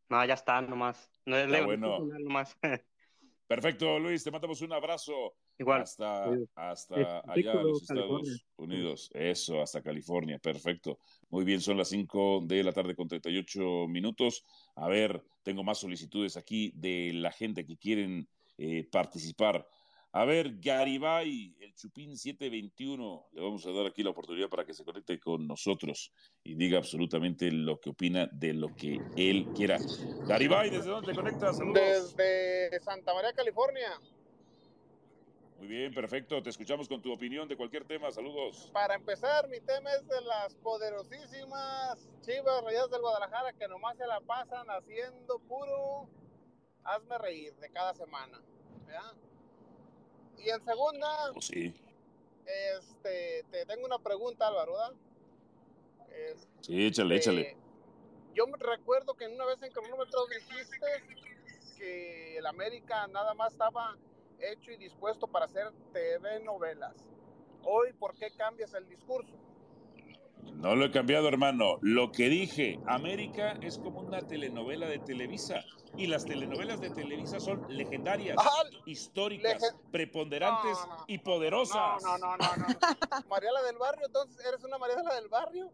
[0.08, 1.10] No, ya está, nomás.
[1.24, 1.98] No es bueno.
[3.46, 5.34] Perfecto, Luis, te mandamos un abrazo.
[5.60, 5.82] Igual.
[5.82, 9.10] Hasta, hasta allá, los Estados Unidos.
[9.12, 10.38] Eso, hasta California.
[10.38, 10.98] Perfecto.
[11.28, 14.42] Muy bien, son las 5 de la tarde con 38 minutos.
[14.74, 19.66] A ver, tengo más solicitudes aquí de la gente que quieren eh, participar
[20.12, 24.74] a ver, Garibay, el Chupín 721, le vamos a dar aquí la oportunidad para que
[24.74, 29.78] se conecte con nosotros y diga absolutamente lo que opina de lo que él quiera.
[30.26, 31.58] Garibay, ¿desde dónde te conectas?
[31.58, 32.16] Saludos.
[32.16, 34.00] Desde Santa María, California.
[35.60, 36.42] Muy bien, perfecto.
[36.42, 38.10] Te escuchamos con tu opinión de cualquier tema.
[38.10, 38.70] Saludos.
[38.72, 44.06] Para empezar, mi tema es de las poderosísimas Chivas Rayadas del Guadalajara que nomás se
[44.06, 46.08] la pasan haciendo puro
[46.82, 48.40] hazme reír de cada semana.
[48.86, 49.12] ¿verdad?
[50.38, 51.74] Y en segunda, oh, sí.
[52.78, 54.94] este, te tengo una pregunta, Álvaro, ¿verdad?
[56.62, 57.40] sí, échale, échale.
[57.42, 57.56] Este,
[58.32, 60.86] yo me recuerdo que en una vez en cronómetro dijiste
[61.76, 63.98] que el América nada más estaba
[64.42, 66.94] hecho y dispuesto para hacer TV novelas.
[67.62, 69.36] Hoy, ¿por qué cambias el discurso?
[70.54, 71.78] No lo he cambiado, hermano.
[71.80, 75.64] Lo que dije, América es como una telenovela de Televisa.
[75.96, 80.78] Y las telenovelas de Televisa son legendarias, ah, históricas, preponderantes
[81.08, 82.02] y poderosas.
[82.02, 82.66] No, no, no, no,
[83.28, 85.72] Mariela del Barrio, entonces, ¿eres una Mariela del Barrio?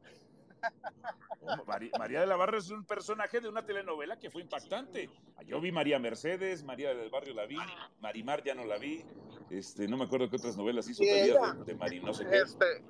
[1.96, 5.11] María, de la Barrio es un personaje de una telenovela que fue impactante.
[5.46, 7.57] Yo vi María Mercedes, María del Barrio la vi,
[8.00, 9.04] Marimar ya no la vi,
[9.50, 12.38] este, no me acuerdo qué otras novelas hizo de, de Mari, no sé qué.
[12.38, 12.82] Este,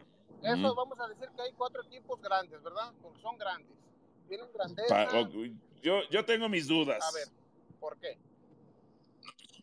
[0.43, 2.93] eso vamos a decir que hay cuatro equipos grandes, ¿verdad?
[3.03, 3.77] Porque son grandes.
[4.29, 5.09] Tienen grandeza.
[5.83, 7.03] yo, yo tengo mis dudas.
[7.03, 7.29] A ver,
[7.79, 8.19] ¿por qué?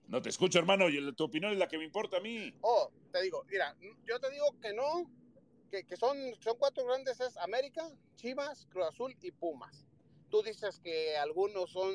[0.08, 0.86] No te escucho, hermano.
[1.16, 2.54] Tu opinión es la que me importa a mí.
[2.62, 3.76] Oh, te digo, mira,
[4.06, 5.10] yo te digo que no,
[5.74, 9.88] que, que son, son cuatro grandes, es América, Chivas, Cruz Azul y Pumas.
[10.30, 11.92] Tú dices que algunos son,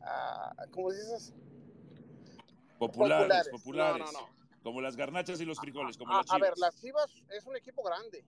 [0.00, 1.32] uh, ¿cómo dices?
[2.76, 4.06] Populares, populares.
[4.06, 4.38] No, no, no.
[4.64, 6.42] Como las garnachas y los frijoles, como a, las chivas.
[6.42, 8.24] A ver, las chivas es un equipo grande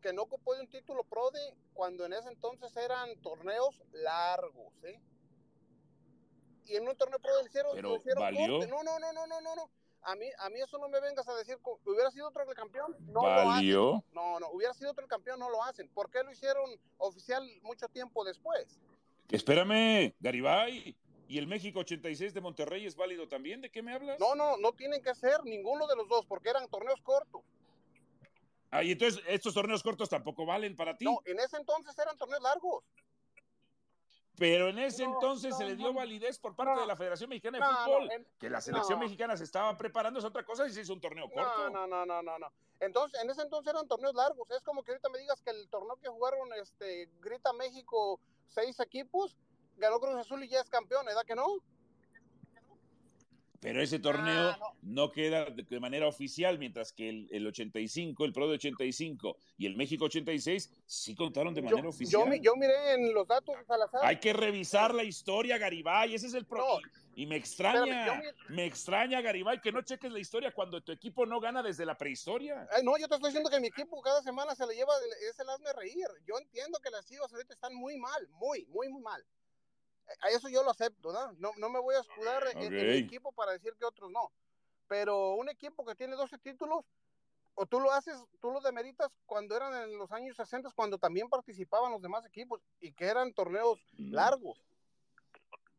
[0.00, 5.00] que no ocupó de un título PRODE cuando en ese entonces eran torneos largos, ¿eh?
[6.66, 8.66] Y en un torneo PRODE hicieron, Pero ¿valió?
[8.68, 9.70] No, no, no, no, no, no, no.
[10.04, 12.96] A mí, a mí eso no me vengas a decir, hubiera sido otro el campeón,
[13.08, 13.80] no ¿Valió?
[13.82, 14.04] lo hacen.
[14.12, 15.88] No, no, hubiera sido otro el campeón, no lo hacen.
[15.88, 16.64] ¿Por qué lo hicieron
[16.98, 18.80] oficial mucho tiempo después?
[19.30, 20.96] Espérame, Garibay.
[21.28, 23.60] ¿Y el México 86 de Monterrey es válido también?
[23.60, 24.18] ¿De qué me hablas?
[24.20, 27.40] No, no, no tienen que ser ninguno de los dos porque eran torneos cortos.
[28.70, 31.04] Ah, y entonces estos torneos cortos tampoco valen para ti.
[31.04, 32.84] No, en ese entonces eran torneos largos.
[34.38, 37.64] Pero en ese entonces se le dio validez por parte de la Federación Mexicana de
[37.64, 38.26] Fútbol.
[38.38, 41.30] que la selección mexicana se estaba preparando es otra cosa y se hizo un torneo
[41.30, 41.70] corto.
[41.70, 42.52] No, no, no, no, no.
[42.80, 44.50] Entonces, en ese entonces eran torneos largos.
[44.50, 48.80] Es como que ahorita me digas que el torneo que jugaron este Grita México seis
[48.80, 49.36] equipos
[49.76, 51.46] ganó Cruz Azul y ya es campeón, ¿verdad que no?
[53.62, 55.12] Pero ese torneo ah, no.
[55.12, 60.06] queda de manera oficial, mientras que el, 85, el Pro de 85 y el México
[60.06, 62.40] 86 sí contaron de manera oficial.
[62.40, 64.00] Yo, miré en los datos, Salazar.
[64.02, 66.80] Hay que revisar la historia, Garibay, ese es el problema.
[67.14, 71.38] y me extraña, me extraña, Garibay, que no cheques la historia cuando tu equipo no
[71.38, 72.68] gana desde la prehistoria.
[72.82, 74.92] no, yo te estoy diciendo que mi equipo cada semana se le lleva,
[75.30, 76.08] es el hazme reír.
[76.26, 79.24] Yo entiendo que las chivas ahorita están muy mal, muy, muy, muy mal
[80.20, 81.32] A eso yo lo acepto, ¿no?
[81.38, 84.30] No, no me voy a escudar en, en mi equipo para decir que otros no.
[84.88, 86.84] Pero un equipo que tiene 12 títulos,
[87.54, 91.28] o tú lo haces, tú lo demeritas cuando eran en los años 60, cuando también
[91.28, 94.14] participaban los demás equipos y que eran torneos Mm.
[94.14, 94.58] largos.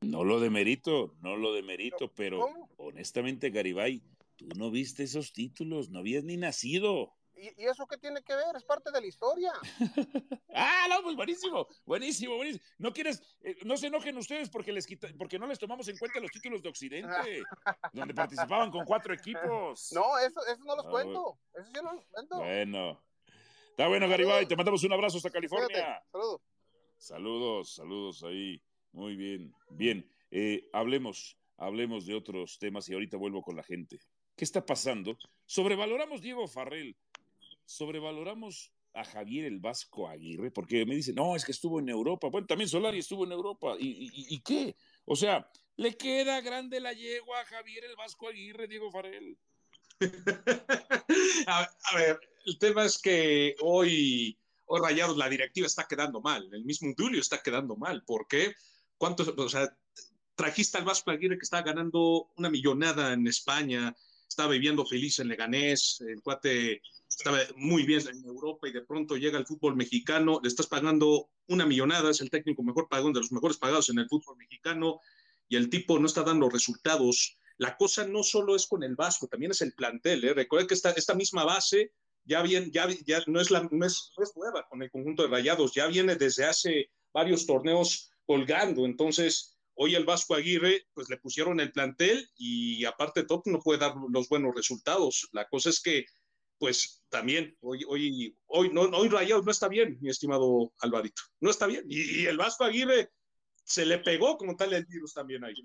[0.02, 2.70] No lo demerito, no lo demerito, pero ¿Cómo?
[2.78, 4.02] honestamente, Garibay,
[4.36, 7.14] tú no viste esos títulos, no habías ni nacido.
[7.44, 8.56] ¿Y, y eso qué tiene que ver?
[8.56, 9.52] Es parte de la historia.
[10.56, 12.64] Ah, no, pues buenísimo, buenísimo, buenísimo.
[12.78, 15.98] No quieres, eh, no se enojen ustedes porque les quita, porque no les tomamos en
[15.98, 17.42] cuenta los títulos de Occidente,
[17.94, 19.92] donde participaban con cuatro equipos.
[19.94, 21.40] No, eso, eso no los Ah, cuento.
[21.56, 22.38] Eso sí no los cuento.
[22.38, 23.04] Bueno.
[23.72, 26.00] Está bueno, Garibay, te mandamos un abrazo hasta California.
[26.12, 26.42] Saludos.
[26.98, 28.62] Saludos, saludos ahí.
[28.92, 30.08] Muy bien, bien.
[30.30, 33.98] Eh, hablemos, hablemos de otros temas y ahorita vuelvo con la gente.
[34.36, 35.18] ¿Qué está pasando?
[35.48, 36.96] Sobrevaloramos Diego Farrell,
[37.66, 42.28] sobrevaloramos a Javier el Vasco Aguirre, porque me dicen, no, es que estuvo en Europa.
[42.30, 43.76] Bueno, también Solari estuvo en Europa.
[43.80, 44.76] ¿Y, qué?
[45.06, 49.38] O sea, le queda grande la yegua a Javier el Vasco Aguirre, Diego Farrell.
[51.48, 56.48] a, a, ver, el tema es que hoy, hoy Rayados, la directiva está quedando mal.
[56.54, 58.04] El mismo Julio está quedando mal.
[58.06, 58.54] ¿Por qué?
[58.98, 59.76] ¿Cuántos, o sea,
[60.36, 63.96] trajiste al Vasco Aguirre que está ganando una millonada en España,
[64.28, 66.82] estaba viviendo feliz en Leganés, el cuate
[67.18, 71.30] estaba muy bien en Europa y de pronto llega al fútbol mexicano, le estás pagando
[71.48, 75.00] una millonada, es el técnico mejor pagado, de los mejores pagados en el fútbol mexicano,
[75.48, 77.38] y el tipo no está dando resultados.
[77.58, 80.24] La cosa no solo es con el Vasco, también es el plantel.
[80.24, 80.34] ¿eh?
[80.34, 81.92] Recuerda que esta, esta misma base
[82.26, 85.74] ya, bien, ya, ya no, es la, no, es, nueva con el conjunto de Rayados,
[85.74, 88.86] ya viene desde hace varios torneos colgando.
[88.86, 93.60] Entonces, hoy el Vasco Aguirre, pues le pusieron el plantel y aparte de todo, no
[93.60, 95.30] puede dar los buenos resultados.
[95.34, 96.06] La cosa es que,
[96.64, 101.22] pues también, hoy, hoy, hoy, no, hoy Rayados no está bien, mi estimado Alvarito.
[101.42, 101.84] No está bien.
[101.90, 103.10] Y, y el Vasco Aguirre
[103.66, 105.56] se le pegó como tal el virus también ahí.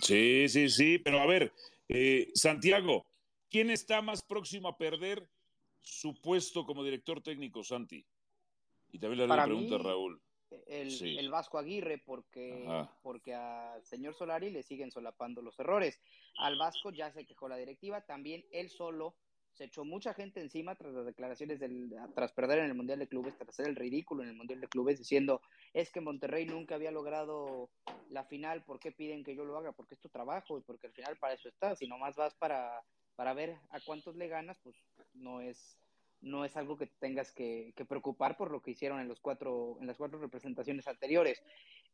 [0.00, 1.52] Sí, sí, sí, pero a ver,
[1.88, 3.04] eh, Santiago,
[3.50, 5.28] ¿quién está más próximo a perder
[5.82, 8.06] su puesto como director técnico, Santi?
[8.92, 10.22] Y también le haré una pregunta a Raúl.
[10.68, 11.18] El, sí.
[11.18, 12.64] el, Vasco Aguirre, porque,
[13.02, 16.00] porque al señor Solari le siguen solapando los errores.
[16.38, 19.16] Al Vasco ya se quejó la directiva, también él solo
[19.56, 23.08] se echó mucha gente encima tras las declaraciones del, tras perder en el Mundial de
[23.08, 25.40] Clubes, tras hacer el ridículo en el Mundial de Clubes, diciendo
[25.72, 27.70] es que Monterrey nunca había logrado
[28.10, 29.72] la final, ¿por qué piden que yo lo haga?
[29.72, 32.84] Porque es tu trabajo y porque al final para eso estás, si nomás vas para,
[33.16, 34.76] para ver a cuántos le ganas, pues
[35.14, 35.78] no es,
[36.20, 39.86] no es algo que tengas que, preocupar por lo que hicieron en los cuatro, en
[39.86, 41.42] las cuatro representaciones anteriores.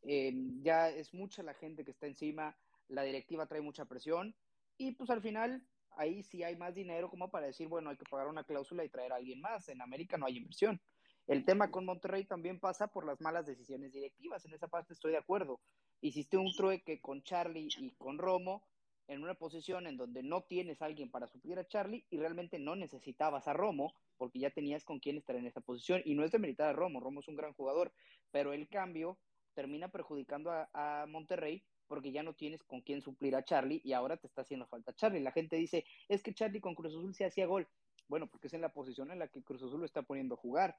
[0.02, 2.56] Ya es mucha la gente que está encima,
[2.88, 4.34] la directiva trae mucha presión
[4.78, 5.64] y pues al final
[5.96, 8.88] ahí sí hay más dinero como para decir, bueno, hay que pagar una cláusula y
[8.88, 9.68] traer a alguien más.
[9.68, 10.80] En América no hay inversión.
[11.26, 14.44] El tema con Monterrey también pasa por las malas decisiones directivas.
[14.44, 15.60] En esa parte estoy de acuerdo.
[16.00, 18.64] Hiciste un trueque con Charlie y con Romo
[19.08, 22.58] en una posición en donde no tienes a alguien para suplir a Charlie y realmente
[22.58, 26.02] no necesitabas a Romo porque ya tenías con quién estar en esa posición.
[26.04, 27.92] Y no es de meritar a Romo, Romo es un gran jugador,
[28.30, 29.18] pero el cambio
[29.54, 31.62] termina perjudicando a, a Monterrey
[31.92, 34.94] porque ya no tienes con quién suplir a Charlie y ahora te está haciendo falta
[34.94, 35.20] Charlie.
[35.20, 37.68] La gente dice, es que Charlie con Cruz Azul se hacía gol.
[38.08, 40.38] Bueno, porque es en la posición en la que Cruz Azul lo está poniendo a
[40.38, 40.74] jugar.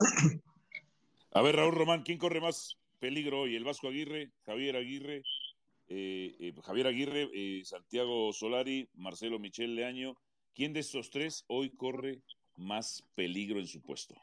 [1.34, 3.56] A ver, Raúl Román, ¿quién corre más peligro hoy?
[3.56, 5.22] ¿El Vasco Aguirre, Javier Aguirre,
[5.88, 10.16] eh, eh, Javier Aguirre, eh, Santiago Solari, Marcelo Michel Leaño?
[10.56, 12.22] ¿Quién de estos tres hoy corre
[12.56, 14.16] más peligro en su puesto?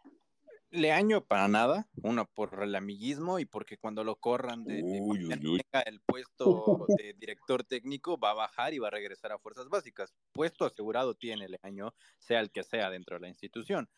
[0.73, 5.27] Leaño para nada, uno por el amiguismo y porque cuando lo corran de, de uy,
[5.27, 5.61] uy, uy.
[5.85, 10.14] el puesto de director técnico va a bajar y va a regresar a fuerzas básicas.
[10.33, 13.89] Puesto asegurado tiene Leaño, sea el que sea dentro de la institución.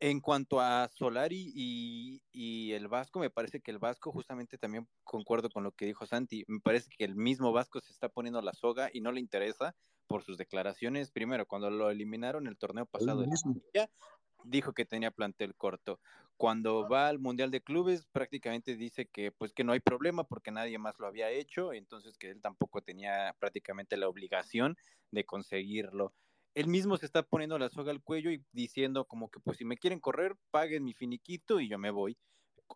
[0.00, 4.86] En cuanto a Solari y, y, el Vasco, me parece que el Vasco, justamente también
[5.04, 8.42] concuerdo con lo que dijo Santi, me parece que el mismo Vasco se está poniendo
[8.42, 9.74] la soga y no le interesa
[10.06, 11.10] por sus declaraciones.
[11.10, 13.24] Primero, cuando lo eliminaron el torneo pasado,
[14.44, 16.00] dijo que tenía plantel corto.
[16.36, 20.50] Cuando va al Mundial de Clubes, prácticamente dice que pues que no hay problema porque
[20.50, 24.76] nadie más lo había hecho, entonces que él tampoco tenía prácticamente la obligación
[25.10, 26.14] de conseguirlo.
[26.54, 29.64] Él mismo se está poniendo la soga al cuello y diciendo como que pues si
[29.64, 32.16] me quieren correr, paguen mi finiquito y yo me voy.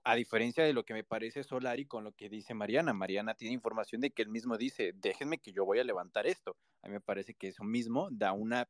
[0.02, 2.92] A diferencia de lo que me parece Solari con lo que dice Mariana.
[2.92, 6.56] Mariana tiene información de que él mismo dice, déjenme que yo voy a levantar esto.
[6.82, 8.68] A mí me parece que eso mismo da una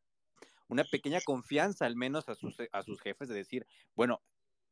[0.68, 4.22] una pequeña confianza al menos a sus, a sus jefes de decir, bueno,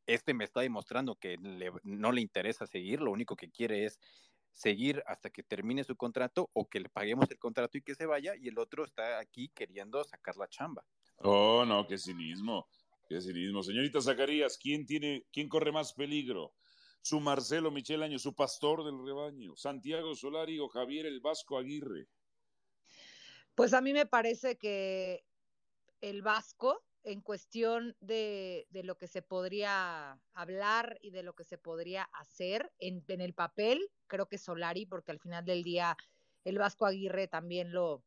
[0.05, 3.99] este me está demostrando que le, no le interesa seguir, lo único que quiere es
[4.51, 8.05] seguir hasta que termine su contrato o que le paguemos el contrato y que se
[8.05, 10.85] vaya y el otro está aquí queriendo sacar la chamba.
[11.17, 12.67] Oh, no, qué cinismo,
[13.07, 13.63] qué cinismo.
[13.63, 16.53] Señorita Zacarías, ¿quién tiene, quién corre más peligro?
[17.03, 22.07] su Marcelo Michel Año, su pastor del rebaño, Santiago Solari o Javier el Vasco Aguirre.
[23.55, 25.25] Pues a mí me parece que
[26.03, 31.45] el Vasco, en cuestión de, de lo que se podría hablar y de lo que
[31.45, 35.95] se podría hacer en, en, el papel, creo que Solari, porque al final del día
[36.43, 38.03] el Vasco Aguirre también lo,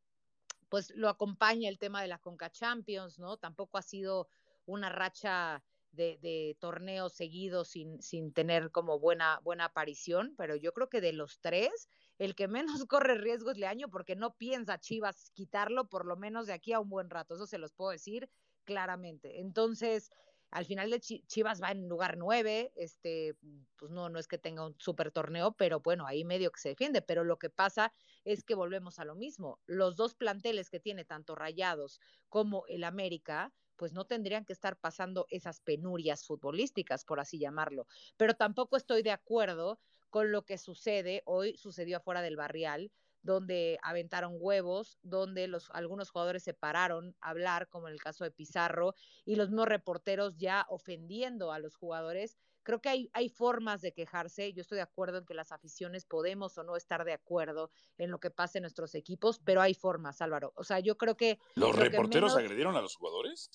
[0.69, 3.37] pues lo acompaña el tema de la Conca Champions, ¿no?
[3.37, 4.29] Tampoco ha sido
[4.67, 10.71] una racha de, de torneos seguidos sin, sin tener como buena, buena aparición, pero yo
[10.71, 14.79] creo que de los tres, el que menos corre riesgo es Leaño porque no piensa
[14.79, 17.91] Chivas quitarlo por lo menos de aquí a un buen rato, eso se los puedo
[17.91, 18.29] decir
[18.65, 19.39] claramente.
[19.39, 20.11] Entonces,
[20.51, 23.35] al final de Chivas va en lugar nueve, este,
[23.77, 26.69] pues no, no es que tenga un super torneo, pero bueno, ahí medio que se
[26.69, 27.93] defiende, pero lo que pasa
[28.23, 29.59] es que volvemos a lo mismo.
[29.65, 31.99] Los dos planteles que tiene tanto Rayados
[32.29, 37.85] como el América, pues no tendrían que estar pasando esas penurias futbolísticas, por así llamarlo.
[38.15, 39.79] Pero tampoco estoy de acuerdo
[40.09, 42.91] con lo que sucede, hoy sucedió afuera del barrial,
[43.21, 48.23] donde aventaron huevos, donde los, algunos jugadores se pararon a hablar, como en el caso
[48.23, 48.95] de Pizarro,
[49.25, 52.37] y los mismos reporteros ya ofendiendo a los jugadores.
[52.63, 54.53] Creo que hay, hay formas de quejarse.
[54.53, 58.11] Yo estoy de acuerdo en que las aficiones podemos o no estar de acuerdo en
[58.11, 60.53] lo que pasa en nuestros equipos, pero hay formas, Álvaro.
[60.55, 61.39] O sea, yo creo que.
[61.55, 62.35] ¿Los reporteros menos...
[62.37, 63.49] agredieron a los jugadores?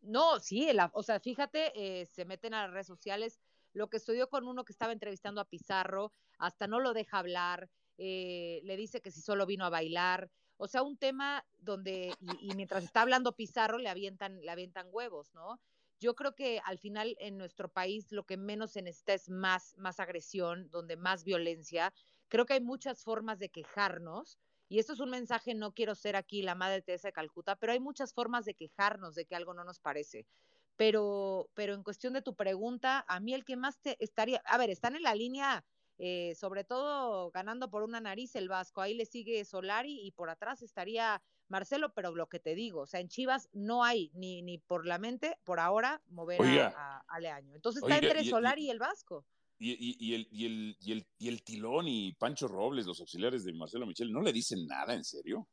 [0.00, 3.40] No, sí, la, o sea, fíjate, eh, se meten a las redes sociales.
[3.74, 7.68] Lo que estudió con uno que estaba entrevistando a Pizarro, hasta no lo deja hablar,
[7.98, 12.54] eh, le dice que si solo vino a bailar, o sea, un tema donde, y,
[12.54, 15.60] mientras está hablando Pizarro, le avientan, le avientan huevos, ¿no?
[16.00, 19.74] Yo creo que al final en nuestro país lo que menos se necesita es más,
[19.76, 21.92] más agresión, donde más violencia.
[22.28, 26.16] Creo que hay muchas formas de quejarnos, y esto es un mensaje, no quiero ser
[26.16, 29.54] aquí la madre Teresa de Calcuta, pero hay muchas formas de quejarnos de que algo
[29.54, 30.26] no nos parece.
[30.76, 34.58] Pero, pero en cuestión de tu pregunta, a mí el que más te estaría, a
[34.58, 35.64] ver, están en la línea
[35.98, 38.80] eh, sobre todo ganando por una nariz el Vasco.
[38.80, 42.86] Ahí le sigue Solari y por atrás estaría Marcelo, pero lo que te digo, o
[42.86, 47.04] sea, en Chivas no hay ni, ni por la mente, por ahora, mover oiga, a,
[47.06, 47.54] a, Leaño.
[47.54, 49.24] Entonces está oiga, entre y, Solari y, y, el Vasco.
[49.58, 53.44] Y, y, el, y, el, y, el, y el Tilón y Pancho Robles, los auxiliares
[53.44, 55.46] de Marcelo Michel, ¿no le dicen nada, en serio?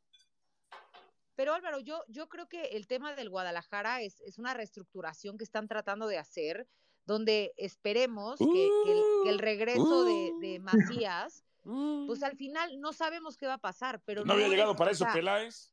[1.34, 5.44] Pero Álvaro, yo, yo creo que el tema del Guadalajara es, es una reestructuración que
[5.44, 6.66] están tratando de hacer
[7.06, 11.44] donde esperemos que, que, el, que el, regreso de, de, Macías,
[12.06, 14.00] pues al final no sabemos qué va a pasar.
[14.04, 15.72] Pero no, no había llegado para eso Peláez.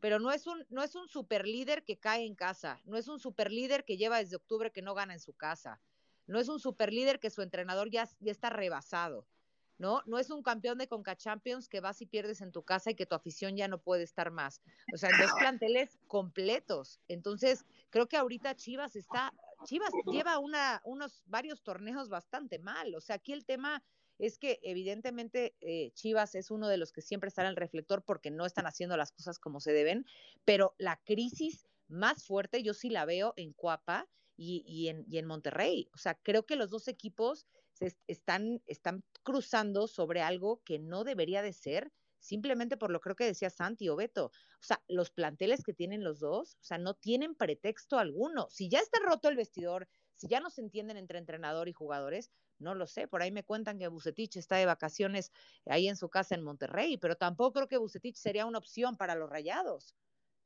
[0.00, 3.08] Pero no es un, no es un super líder que cae en casa, no es
[3.08, 5.80] un super líder que lleva desde octubre que no gana en su casa,
[6.26, 9.26] no es un super líder que su entrenador ya, ya está rebasado.
[9.78, 10.02] ¿No?
[10.06, 12.94] No es un campeón de Conca Champions que vas y pierdes en tu casa y
[12.94, 14.62] que tu afición ya no puede estar más.
[14.92, 17.00] O sea, dos planteles completos.
[17.08, 19.32] Entonces, creo que ahorita Chivas está,
[19.64, 22.94] Chivas lleva una, unos varios torneos bastante mal.
[22.94, 23.82] O sea, aquí el tema
[24.18, 28.02] es que evidentemente eh, Chivas es uno de los que siempre está en el reflector
[28.02, 30.06] porque no están haciendo las cosas como se deben,
[30.44, 35.18] pero la crisis más fuerte yo sí la veo en Cuapa y, y, en, y
[35.18, 35.88] en Monterrey.
[35.94, 37.46] O sea, creo que los dos equipos
[37.76, 43.16] se están, están cruzando sobre algo que no debería de ser, simplemente por lo creo
[43.16, 44.26] que decía Santi o Beto.
[44.26, 48.48] O sea, los planteles que tienen los dos, o sea, no tienen pretexto alguno.
[48.50, 52.30] Si ya está roto el vestidor, si ya no se entienden entre entrenador y jugadores,
[52.58, 53.06] no lo sé.
[53.08, 55.30] Por ahí me cuentan que Bucetich está de vacaciones
[55.66, 59.14] ahí en su casa en Monterrey, pero tampoco creo que Bucetich sería una opción para
[59.14, 59.94] los rayados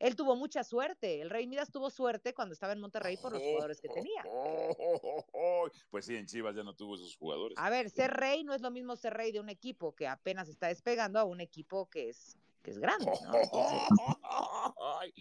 [0.01, 1.20] él tuvo mucha suerte.
[1.20, 4.24] El Rey Midas tuvo suerte cuando estaba en Monterrey por los jugadores que tenía.
[5.90, 7.57] Pues sí, en Chivas ya no tuvo esos jugadores.
[7.59, 10.48] A ver, ser rey no es lo mismo ser rey de un equipo que apenas
[10.48, 13.07] está despegando a un equipo que es que es grande.
[13.07, 13.32] ¿no?
[15.01, 15.12] Ay,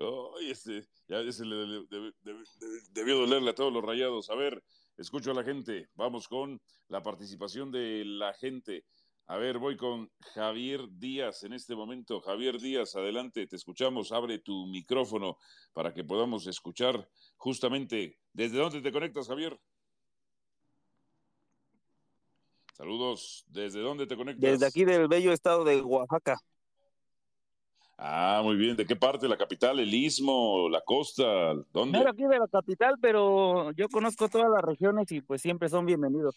[0.00, 1.86] ay, ese, ya ese le, le,
[2.22, 2.44] le,
[2.90, 4.30] debió dolerle a todos los rayados.
[4.30, 4.62] A ver,
[4.96, 5.88] escucho a la gente.
[5.94, 8.84] Vamos con la participación de la gente.
[9.28, 12.20] A ver, voy con Javier Díaz en este momento.
[12.20, 14.12] Javier Díaz, adelante, te escuchamos.
[14.12, 15.36] Abre tu micrófono
[15.72, 18.20] para que podamos escuchar justamente.
[18.32, 19.58] ¿Desde dónde te conectas, Javier?
[22.72, 23.44] Saludos.
[23.48, 24.42] ¿Desde dónde te conectas?
[24.42, 26.38] Desde aquí del bello estado de Oaxaca.
[27.98, 28.76] Ah, muy bien.
[28.76, 29.26] ¿De qué parte?
[29.26, 31.52] ¿La capital, el istmo, la costa?
[31.72, 31.98] ¿Dónde?
[31.98, 35.84] No, aquí de la capital, pero yo conozco todas las regiones y pues siempre son
[35.84, 36.36] bienvenidos.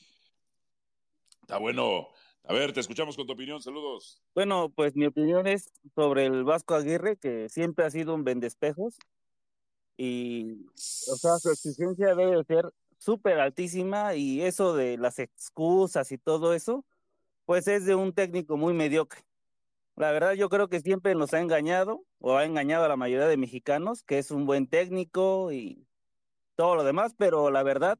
[1.41, 2.07] Está bueno.
[2.43, 4.21] A ver, te escuchamos con tu opinión, saludos.
[4.33, 8.97] Bueno, pues mi opinión es sobre el Vasco Aguirre, que siempre ha sido un vendespejos.
[9.97, 16.17] Y, o sea, su exigencia debe ser súper altísima y eso de las excusas y
[16.17, 16.85] todo eso,
[17.45, 19.21] pues es de un técnico muy mediocre.
[19.95, 23.27] La verdad, yo creo que siempre nos ha engañado o ha engañado a la mayoría
[23.27, 25.85] de mexicanos, que es un buen técnico y
[26.55, 27.99] todo lo demás, pero la verdad,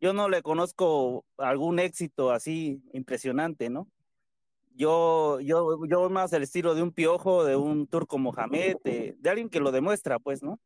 [0.00, 3.88] yo no le conozco algún éxito así impresionante, ¿no?
[4.76, 9.30] Yo, yo, yo más el estilo de un piojo, de un turco Mohamed, de, de
[9.30, 10.58] alguien que lo demuestra, pues, ¿no?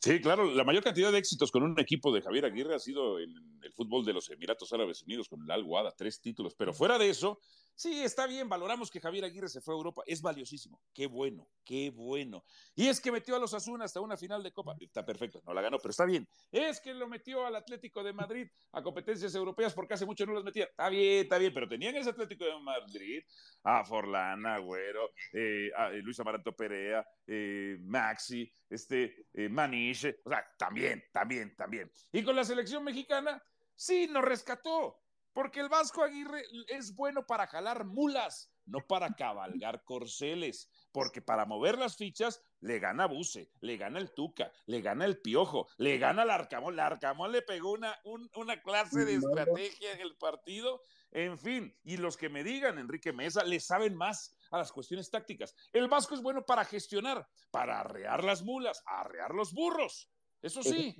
[0.00, 3.18] Sí, claro, la mayor cantidad de éxitos con un equipo de Javier Aguirre ha sido
[3.18, 6.72] en el fútbol de los Emiratos Árabes Unidos con el Al Wada, tres títulos, pero
[6.72, 7.40] fuera de eso,
[7.78, 11.48] Sí, está bien, valoramos que Javier Aguirre se fue a Europa, es valiosísimo, qué bueno,
[11.64, 12.44] qué bueno.
[12.74, 15.54] Y es que metió a los Asuna hasta una final de Copa, está perfecto, no
[15.54, 16.28] la ganó, pero está bien.
[16.50, 20.32] Es que lo metió al Atlético de Madrid a competencias europeas porque hace mucho no
[20.32, 23.22] las metía, está bien, está bien, pero tenían ese Atlético de Madrid
[23.62, 30.44] a Forlán, Agüero, eh, a eh, Luis Amaranto Perea, eh, Maxi, este, Maniche, o sea,
[30.58, 31.88] también, también, también.
[32.10, 33.40] Y con la selección mexicana,
[33.76, 34.98] sí, nos rescató
[35.32, 40.70] porque el Vasco Aguirre es bueno para jalar mulas, no para cabalgar corceles.
[40.92, 45.20] Porque para mover las fichas le gana Buse, le gana el Tuca, le gana el
[45.20, 46.74] Piojo, le gana el Arcamón.
[46.74, 50.80] El Arcamón le pegó una, una clase de estrategia en el partido.
[51.10, 55.10] En fin, y los que me digan, Enrique Mesa, le saben más a las cuestiones
[55.10, 55.54] tácticas.
[55.72, 60.10] El Vasco es bueno para gestionar, para arrear las mulas, arrear los burros.
[60.42, 60.96] Eso sí.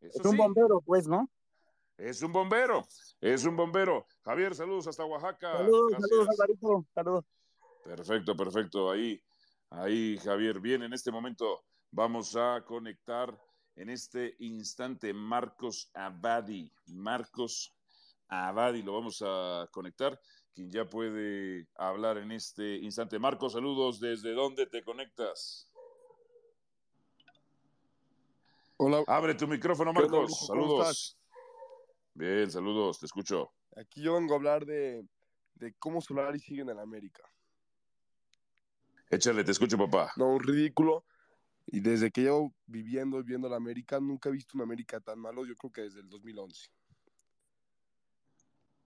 [0.00, 1.30] Es, un bombero, pues, ¿no?
[2.00, 2.86] Es un bombero,
[3.20, 4.06] es un bombero.
[4.24, 5.58] Javier, saludos hasta Oaxaca.
[5.58, 6.86] Saludos, saludos, Alvarito.
[6.94, 7.24] Saludos.
[7.84, 8.90] Perfecto, perfecto.
[8.90, 9.22] Ahí,
[9.68, 10.60] ahí, Javier.
[10.60, 13.38] Bien, en este momento vamos a conectar
[13.76, 16.72] en este instante Marcos Abadi.
[16.86, 17.76] Marcos
[18.28, 20.18] Abadi, lo vamos a conectar.
[20.54, 23.18] Quien ya puede hablar en este instante.
[23.18, 24.00] Marcos, saludos.
[24.00, 25.70] ¿Desde dónde te conectas?
[28.78, 29.04] Hola.
[29.06, 30.46] Abre tu micrófono, Marcos.
[30.46, 31.19] Saludos.
[32.20, 33.50] Bien, saludos, te escucho.
[33.76, 35.06] Aquí yo vengo a hablar de,
[35.54, 37.22] de cómo Solari sigue en el América.
[39.08, 40.12] Échale, te escucho, papá.
[40.16, 41.06] No, un ridículo.
[41.68, 45.18] Y desde que llevo viviendo y viendo la América, nunca he visto una América tan
[45.18, 46.68] malo, yo creo que desde el 2011.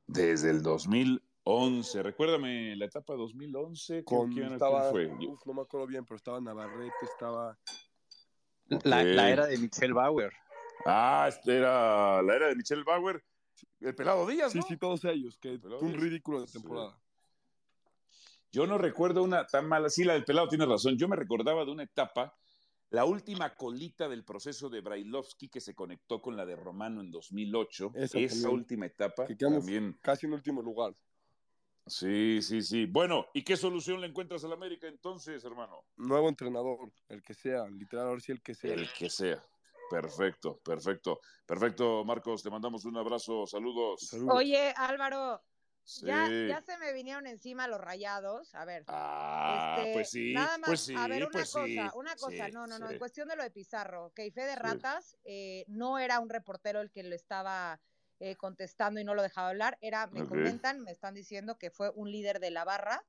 [0.06, 2.02] Desde el 2011.
[2.04, 4.04] Recuérdame la etapa 2011.
[4.04, 5.08] Con, ¿Quién, estaba, fue?
[5.08, 7.58] Uf, no me acuerdo bien, pero estaba Navarrete, estaba...
[8.84, 10.32] La, la era de Michelle Bauer.
[10.84, 13.22] Ah, este era la era de Michelle Bauer.
[13.80, 14.62] El pelado Díaz, ¿no?
[14.62, 16.98] Sí, sí, todos ellos, que fue un ridículo de temporada.
[18.50, 19.90] Yo no recuerdo una tan mala.
[19.90, 20.96] Sí, la del pelado tiene razón.
[20.96, 22.36] Yo me recordaba de una etapa,
[22.90, 27.10] la última colita del proceso de Brailovsky que se conectó con la de Romano en
[27.10, 27.92] 2008.
[27.94, 29.26] Esa, última etapa.
[29.26, 29.98] Que también...
[30.00, 30.94] casi en último lugar.
[31.86, 32.86] Sí, sí, sí.
[32.86, 35.84] Bueno, ¿y qué solución le encuentras al América entonces, hermano?
[35.96, 38.72] Nuevo entrenador, el que sea, literal, ahora sí el que sea.
[38.72, 39.44] El que sea.
[39.90, 44.10] Perfecto, perfecto, perfecto, Marcos, te mandamos un abrazo, saludos.
[44.28, 45.42] Oye, Álvaro,
[46.02, 48.84] ya, ya, se me vinieron encima los rayados, a ver.
[48.88, 52.48] Ah, este, pues sí, nada más, pues sí, a ver, una pues cosa, una cosa,
[52.48, 55.98] no, no, no, en cuestión de lo de Pizarro, que Fe de Ratas eh, no
[55.98, 57.80] era un reportero el que lo estaba
[58.18, 61.90] eh, contestando y no lo dejaba hablar, era, me comentan, me están diciendo que fue
[61.90, 63.04] un líder de la barra,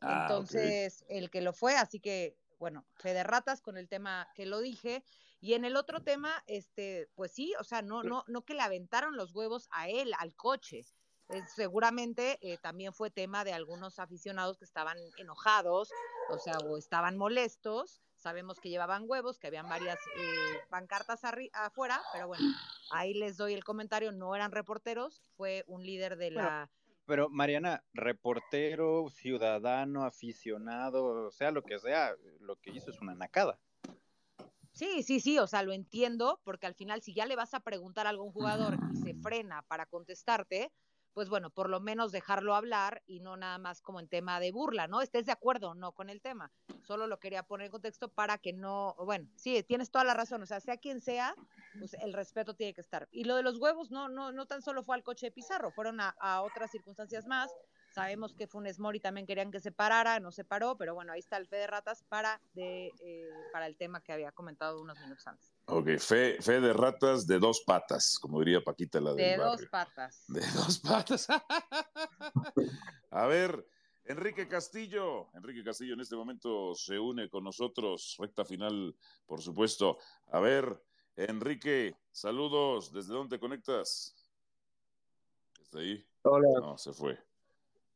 [0.00, 4.28] ah, entonces el que lo fue, así que, bueno, Fe de Ratas con el tema
[4.36, 5.02] que lo dije,
[5.40, 8.60] y en el otro tema, este, pues sí, o sea, no, no, no que le
[8.60, 10.84] aventaron los huevos a él, al coche.
[11.54, 15.90] seguramente eh, también fue tema de algunos aficionados que estaban enojados,
[16.28, 18.02] o sea, o estaban molestos.
[18.16, 21.22] Sabemos que llevaban huevos, que habían varias eh, pancartas
[21.54, 22.44] afuera, pero bueno,
[22.90, 26.70] ahí les doy el comentario, no eran reporteros, fue un líder de la...
[27.06, 33.14] Pero Mariana, reportero, ciudadano, aficionado, o sea, lo que sea, lo que hizo es una
[33.14, 33.58] nacada.
[34.80, 37.60] Sí, sí, sí, o sea, lo entiendo, porque al final si ya le vas a
[37.60, 40.72] preguntar a algún jugador y se frena para contestarte,
[41.12, 44.52] pues bueno, por lo menos dejarlo hablar y no nada más como en tema de
[44.52, 45.02] burla, ¿no?
[45.02, 46.50] Estés de acuerdo o no con el tema.
[46.82, 50.40] Solo lo quería poner en contexto para que no, bueno, sí, tienes toda la razón,
[50.40, 51.34] o sea, sea quien sea,
[51.78, 53.06] pues el respeto tiene que estar.
[53.10, 55.72] Y lo de los huevos no, no, no tan solo fue al coche de Pizarro,
[55.72, 57.50] fueron a, a otras circunstancias más
[57.90, 61.18] Sabemos que Funes Mori también querían que se parara, no se paró, pero bueno, ahí
[61.18, 64.98] está el fe de ratas para, de, eh, para el tema que había comentado unos
[65.00, 65.52] minutos antes.
[65.66, 70.24] Ok, fe, fe de ratas de dos patas, como diría Paquita la De dos patas.
[70.28, 71.26] De dos patas.
[73.10, 73.66] A ver,
[74.04, 75.28] Enrique Castillo.
[75.34, 78.16] Enrique Castillo en este momento se une con nosotros.
[78.18, 79.98] Recta final, por supuesto.
[80.32, 80.82] A ver,
[81.16, 82.92] Enrique, saludos.
[82.92, 84.14] ¿Desde dónde te conectas?
[85.60, 86.04] ¿Está ahí?
[86.22, 86.48] Hola.
[86.60, 87.18] No, se fue.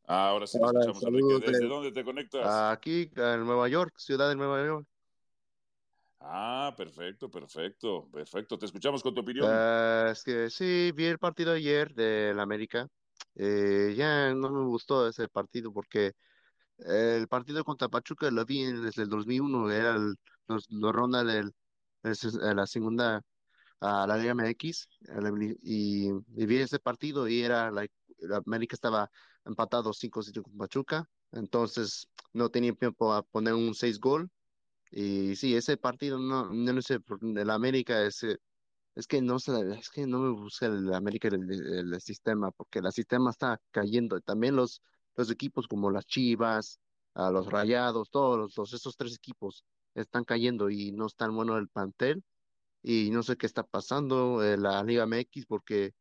[0.07, 1.51] Ah, ahora sí escuchamos, Enrique.
[1.51, 2.47] ¿Desde dónde te conectas?
[2.73, 4.87] Aquí, en Nueva York, ciudad de Nueva York.
[6.21, 8.59] Ah, perfecto, perfecto, perfecto.
[8.59, 9.47] Te escuchamos con tu opinión.
[9.49, 12.89] Ah, es que sí, vi el partido ayer del América.
[13.35, 16.13] Eh, ya no me gustó ese partido porque
[16.79, 20.15] el partido contra Pachuca lo vi desde el 2001, era el,
[20.49, 21.53] los, los ronda del,
[22.03, 23.23] la segunda
[23.81, 24.89] a la Liga MX
[25.63, 29.11] y, y, vi ese partido y era like, la América estaba
[29.45, 34.31] empatado 5-7 con Pachuca, entonces no tenía tiempo a poner un 6 gol.
[34.91, 36.99] Y sí, ese partido no, no, sé,
[37.37, 38.25] el América es,
[38.95, 42.93] es que no es que no me gusta el América el, el, sistema porque el
[42.93, 44.83] sistema está cayendo, también los,
[45.17, 46.79] los equipos como las Chivas,
[47.15, 49.65] a los Rayados, todos los, esos tres equipos
[49.95, 52.23] están cayendo y no están bueno el plantel.
[52.83, 55.95] Y no sé qué está pasando en la Liga MX porque,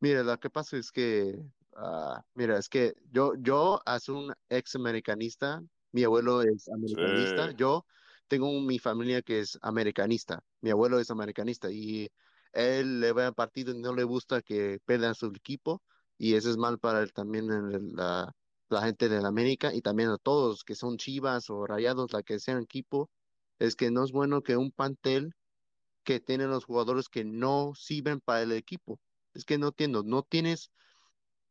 [0.00, 1.36] mira, lo que pasa es que,
[1.76, 5.62] uh, mira, es que yo, yo, as un ex americanista,
[5.92, 7.86] mi abuelo es americanista, yo
[8.28, 12.08] tengo mi familia que es americanista, mi abuelo es americanista y
[12.52, 15.82] él le va a partido y no le gusta que pierdan su equipo
[16.18, 17.46] y eso es mal para él también
[17.94, 18.32] la,
[18.68, 22.22] la gente de la América y también a todos que son chivas o rayados, la
[22.22, 23.10] que sean equipo,
[23.58, 25.34] es que no es bueno que un pantel
[26.04, 29.00] que tienen los jugadores que no sirven para el equipo.
[29.34, 30.70] Es que no entiendo, no tienes,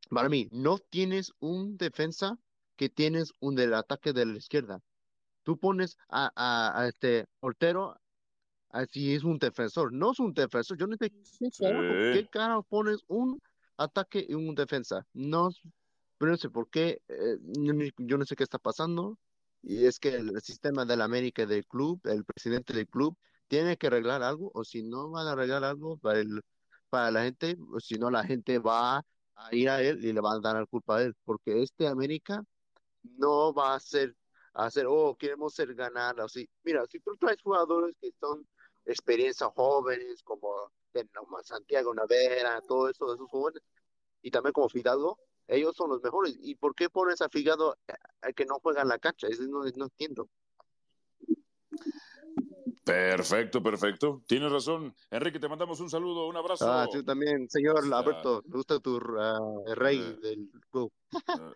[0.09, 2.37] para mí, no tienes un defensa
[2.75, 4.81] que tienes un del ataque de la izquierda.
[5.43, 7.99] Tú pones a, a, este portero,
[8.69, 10.77] así es un defensor, no es un defensor.
[10.77, 13.41] Yo no sé qué cara, pones un
[13.77, 15.05] ataque y un defensa.
[15.13, 15.49] No,
[16.19, 17.37] no sé por qué, eh,
[17.97, 19.17] yo, no sé qué está pasando.
[19.61, 23.87] Y es que el, sistema del América del club, el presidente del club, tiene que
[23.87, 26.41] arreglar algo, o si no van a arreglar algo para, el,
[26.89, 29.03] para la gente, o si no la gente va
[29.35, 32.43] a ir a él y le van a dar culpa a él, porque este América
[33.17, 34.15] no va a ser,
[34.53, 36.49] a hacer, oh, queremos ser ganar, así.
[36.63, 38.47] Mira, si tú traes jugadores que son
[38.85, 40.71] experiencia jóvenes, como
[41.43, 43.61] Santiago Navera, todo eso, esos jóvenes,
[44.21, 46.35] y también como Fidalgo, ellos son los mejores.
[46.41, 47.77] ¿Y por qué pones a Figado
[48.21, 49.27] a que no juega en la cancha?
[49.27, 50.29] Eso no, no entiendo.
[52.85, 54.21] Perfecto, perfecto.
[54.27, 54.95] Tienes razón.
[55.09, 56.71] Enrique, te mandamos un saludo, un abrazo.
[56.71, 58.43] Ah, sí, también, señor Alberto.
[58.45, 60.93] Me gusta tu uh, rey eh, del club.
[61.11, 61.53] Eh,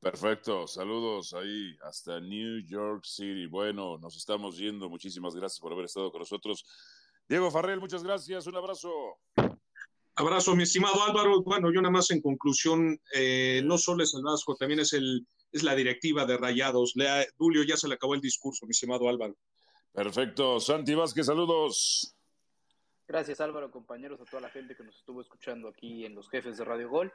[0.00, 3.44] perfecto, saludos ahí hasta New York City.
[3.44, 4.88] Bueno, nos estamos yendo.
[4.88, 6.64] Muchísimas gracias por haber estado con nosotros.
[7.28, 8.46] Diego Farrell, muchas gracias.
[8.46, 8.90] Un abrazo.
[10.14, 11.42] Abrazo, mi estimado Álvaro.
[11.42, 15.26] Bueno, yo nada más en conclusión, eh, no solo es el Vasco, también es, el,
[15.52, 16.92] es la directiva de Rayados.
[16.94, 19.36] Lea, Julio ya se le acabó el discurso, mi estimado Álvaro.
[19.92, 20.58] Perfecto.
[20.58, 22.16] Santi Vázquez, saludos.
[23.06, 26.56] Gracias Álvaro, compañeros, a toda la gente que nos estuvo escuchando aquí en los jefes
[26.56, 27.12] de Radio Gol.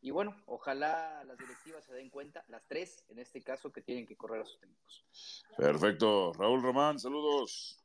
[0.00, 4.06] Y bueno, ojalá las directivas se den cuenta, las tres en este caso, que tienen
[4.06, 5.04] que correr a sus tiempos.
[5.56, 6.32] Perfecto.
[6.34, 7.76] Raúl Román, saludos.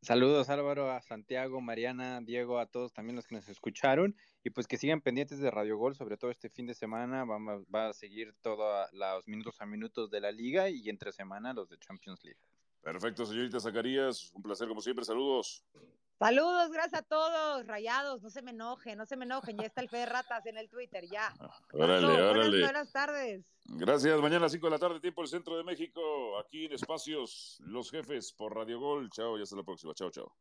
[0.00, 4.14] Saludos Álvaro, a Santiago, Mariana, Diego, a todos también los que nos escucharon
[4.44, 7.38] y pues que sigan pendientes de Radio Gol, sobre todo este fin de semana, va,
[7.74, 11.68] va a seguir todos los minutos a minutos de la liga y entre semana los
[11.68, 12.38] de Champions League.
[12.86, 15.60] Perfecto, señorita Zacarías, un placer como siempre, saludos.
[16.20, 19.80] Saludos, gracias a todos, rayados, no se me enojen, no se me enojen, ya está
[19.80, 21.34] el fe de ratas en el Twitter, ya.
[21.72, 22.60] Órale, órale.
[22.60, 23.44] Buenas, tardes.
[23.64, 26.74] Gracias, mañana a las 5 de la tarde, tiempo del centro de México, aquí en
[26.74, 29.10] Espacios, Los Jefes por Radio Gol.
[29.10, 29.92] Chao y hasta la próxima.
[29.92, 30.32] Chao, chao.